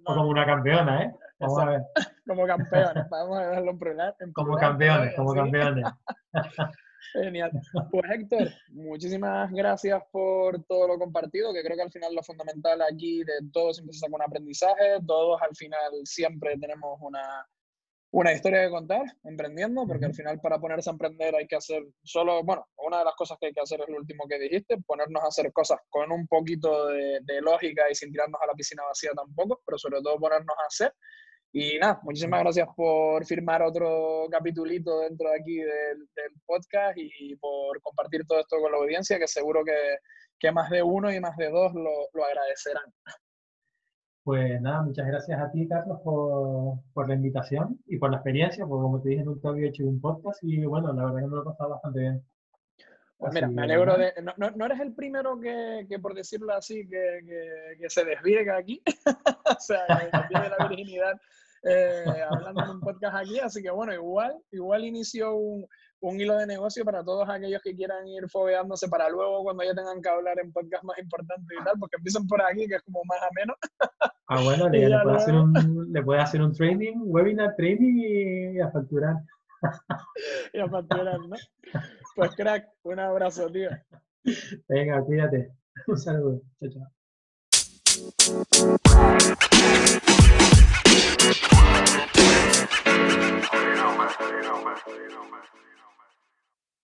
O 0.06 0.14
como 0.14 0.30
una 0.30 0.46
campeona, 0.46 1.04
¿eh? 1.06 1.16
Vamos 1.40 1.60
a 1.60 1.66
ver. 1.66 1.82
como 2.28 2.46
campeones, 2.46 3.10
vamos 3.10 3.40
a 3.40 3.48
dejarlo 3.48 3.72
en 3.72 3.80
plural. 3.80 4.16
como 4.36 4.56
campeones, 4.56 5.16
como 5.16 5.34
campeones. 5.34 5.86
Genial. 7.14 7.52
Pues 7.90 8.04
Héctor, 8.12 8.50
muchísimas 8.70 9.52
gracias 9.52 10.00
por 10.12 10.64
todo 10.66 10.90
lo 10.90 11.00
compartido, 11.00 11.52
que 11.52 11.64
creo 11.64 11.76
que 11.76 11.82
al 11.82 11.92
final 11.92 12.14
lo 12.14 12.22
fundamental 12.22 12.84
aquí 12.84 13.24
de 13.24 13.50
todos 13.52 13.78
siempre 13.78 13.94
se 13.96 14.02
saca 14.02 14.16
un 14.16 14.22
aprendizaje, 14.22 15.00
todos 15.08 15.42
al 15.42 15.56
final 15.56 15.92
siempre 16.04 16.56
tenemos 16.60 17.00
una, 17.02 17.48
una 18.12 18.34
historia 18.34 18.64
que 18.64 18.70
contar 18.70 19.04
emprendiendo, 19.24 19.88
porque 19.88 20.06
al 20.06 20.14
final 20.14 20.40
para 20.42 20.60
ponerse 20.60 20.90
a 20.90 20.94
emprender 20.94 21.34
hay 21.34 21.48
que 21.48 21.56
hacer 21.56 21.82
solo, 22.04 22.44
bueno, 22.44 22.68
una 22.78 23.00
de 23.00 23.06
las 23.06 23.16
cosas 23.16 23.38
que 23.40 23.48
hay 23.48 23.54
que 23.54 23.62
hacer 23.62 23.80
es 23.82 23.88
lo 23.88 23.98
último 23.98 24.26
que 24.28 24.38
dijiste, 24.38 24.78
ponernos 24.86 25.24
a 25.24 25.28
hacer 25.28 25.52
cosas 25.54 25.80
con 25.90 26.12
un 26.12 26.28
poquito 26.28 26.88
de, 26.88 27.42
lógica 27.42 27.84
y 27.90 27.96
sin 27.96 28.12
tirarnos 28.12 28.40
a 28.42 28.48
la 28.48 28.54
piscina 28.54 28.84
vacía 28.84 29.12
tampoco, 29.16 29.62
pero 29.66 29.78
sobre 29.78 30.02
todo 30.02 30.20
ponernos 30.20 30.56
a 30.62 30.68
hacer. 30.68 30.94
Y 31.54 31.80
nada, 31.80 32.00
muchísimas 32.04 32.42
gracias 32.42 32.68
por 32.76 33.26
firmar 33.26 33.62
otro 33.62 34.28
capitulito 34.30 35.00
dentro 35.00 35.30
de 35.30 35.40
aquí 35.40 35.58
del, 35.58 36.08
podcast 36.46 36.98
y 36.98 37.36
por 37.38 37.82
compartir 37.82 38.26
todo 38.28 38.40
esto 38.40 38.58
con 38.62 38.72
la 38.72 38.78
audiencia, 38.78 39.20
que 39.20 39.28
seguro 39.28 39.64
que, 39.64 39.98
que 40.40 40.52
más 40.52 40.70
de 40.70 40.84
uno 40.84 41.12
y 41.14 41.20
más 41.20 41.36
de 41.38 41.50
dos 41.50 41.74
lo, 41.74 42.08
lo 42.14 42.26
agradecerán. 42.26 42.94
Pues 44.24 44.62
nada, 44.62 44.84
muchas 44.84 45.08
gracias 45.08 45.40
a 45.40 45.52
ti, 45.52 45.68
Carlos, 45.68 46.00
por, 46.04 46.80
por, 46.94 47.10
la 47.10 47.16
invitación 47.16 47.80
y 47.88 47.98
por 47.98 48.12
la 48.12 48.18
experiencia, 48.18 48.66
porque 48.68 48.84
como 48.84 49.02
te 49.02 49.10
dije, 49.10 49.24
nunca 49.24 49.50
había 49.50 49.70
hecho 49.70 49.84
un 49.84 50.00
podcast 50.00 50.44
y 50.44 50.64
bueno, 50.66 50.94
la 50.94 51.06
verdad 51.06 51.22
que 51.22 51.28
me 51.28 51.36
lo 51.36 51.42
he 51.42 51.46
pasado 51.46 51.70
bastante 51.72 52.00
bien. 52.00 52.24
Pues 53.18 53.34
mira, 53.34 53.48
me 53.48 53.64
alegro 53.64 53.98
de... 53.98 54.14
No, 54.38 54.52
no, 54.52 54.66
eres 54.66 54.80
el 54.80 54.94
primero 54.94 55.40
que, 55.40 55.86
que 55.90 56.00
por 56.00 56.14
decirlo 56.14 56.54
así, 56.54 56.88
que, 56.88 57.22
que, 57.26 57.78
que 57.80 57.90
se 57.90 58.06
desvirga 58.06 58.58
aquí, 58.58 58.82
o 59.46 59.60
sea, 59.60 59.86
que 59.88 60.28
tiene 60.30 60.50
la 60.50 60.68
virginidad 60.68 61.20
eh, 61.64 62.06
hablando 62.30 62.64
en 62.64 62.70
un 62.72 62.80
podcast 62.80 63.16
aquí, 63.16 63.40
así 63.40 63.62
que 63.62 63.70
bueno, 63.70 63.94
igual, 63.94 64.36
igual 64.52 64.86
inició 64.86 65.36
un, 65.36 65.68
un 66.02 66.20
hilo 66.20 66.38
de 66.38 66.48
negocio 66.48 66.84
para 66.84 67.04
todos 67.04 67.30
aquellos 67.30 67.62
que 67.62 67.76
quieran 67.76 68.08
ir 68.08 68.28
fobeándose 68.30 68.88
para 68.90 69.08
luego 69.10 69.44
cuando 69.44 69.64
ya 69.64 69.74
tengan 69.74 70.02
que 70.02 70.10
hablar 70.10 70.40
en 70.40 70.52
podcast 70.52 70.84
más 70.84 70.98
importantes 70.98 71.48
y 71.60 71.64
tal, 71.64 71.76
porque 71.80 71.98
empiezan 71.98 72.28
por 72.28 72.42
aquí, 72.42 72.68
que 72.68 72.76
es 72.76 72.82
como 72.82 73.02
más 73.06 73.20
ameno. 73.32 73.54
Ah, 74.28 74.42
bueno, 74.44 74.68
le, 74.70 74.90
le, 74.90 75.00
puede 75.04 75.18
hacer 75.18 75.36
un, 75.36 75.88
le, 75.92 76.04
puede 76.04 76.22
hacer 76.22 76.42
un, 76.42 76.54
training, 76.54 76.94
webinar 77.06 77.56
training 77.56 78.56
y 78.56 78.60
a 78.60 78.72
facturar. 78.72 79.16
y 80.54 80.60
a 80.60 80.68
facturar, 80.68 81.20
¿no? 81.20 81.36
Pues 82.16 82.36
crack, 82.36 82.68
un 82.84 83.00
abrazo, 83.00 83.50
tío. 83.52 83.70
Venga, 84.68 85.02
cuídate. 85.04 85.52
Un 85.88 85.98
saludo. 85.98 86.42
Chao, 86.60 86.70
chao. 86.70 86.88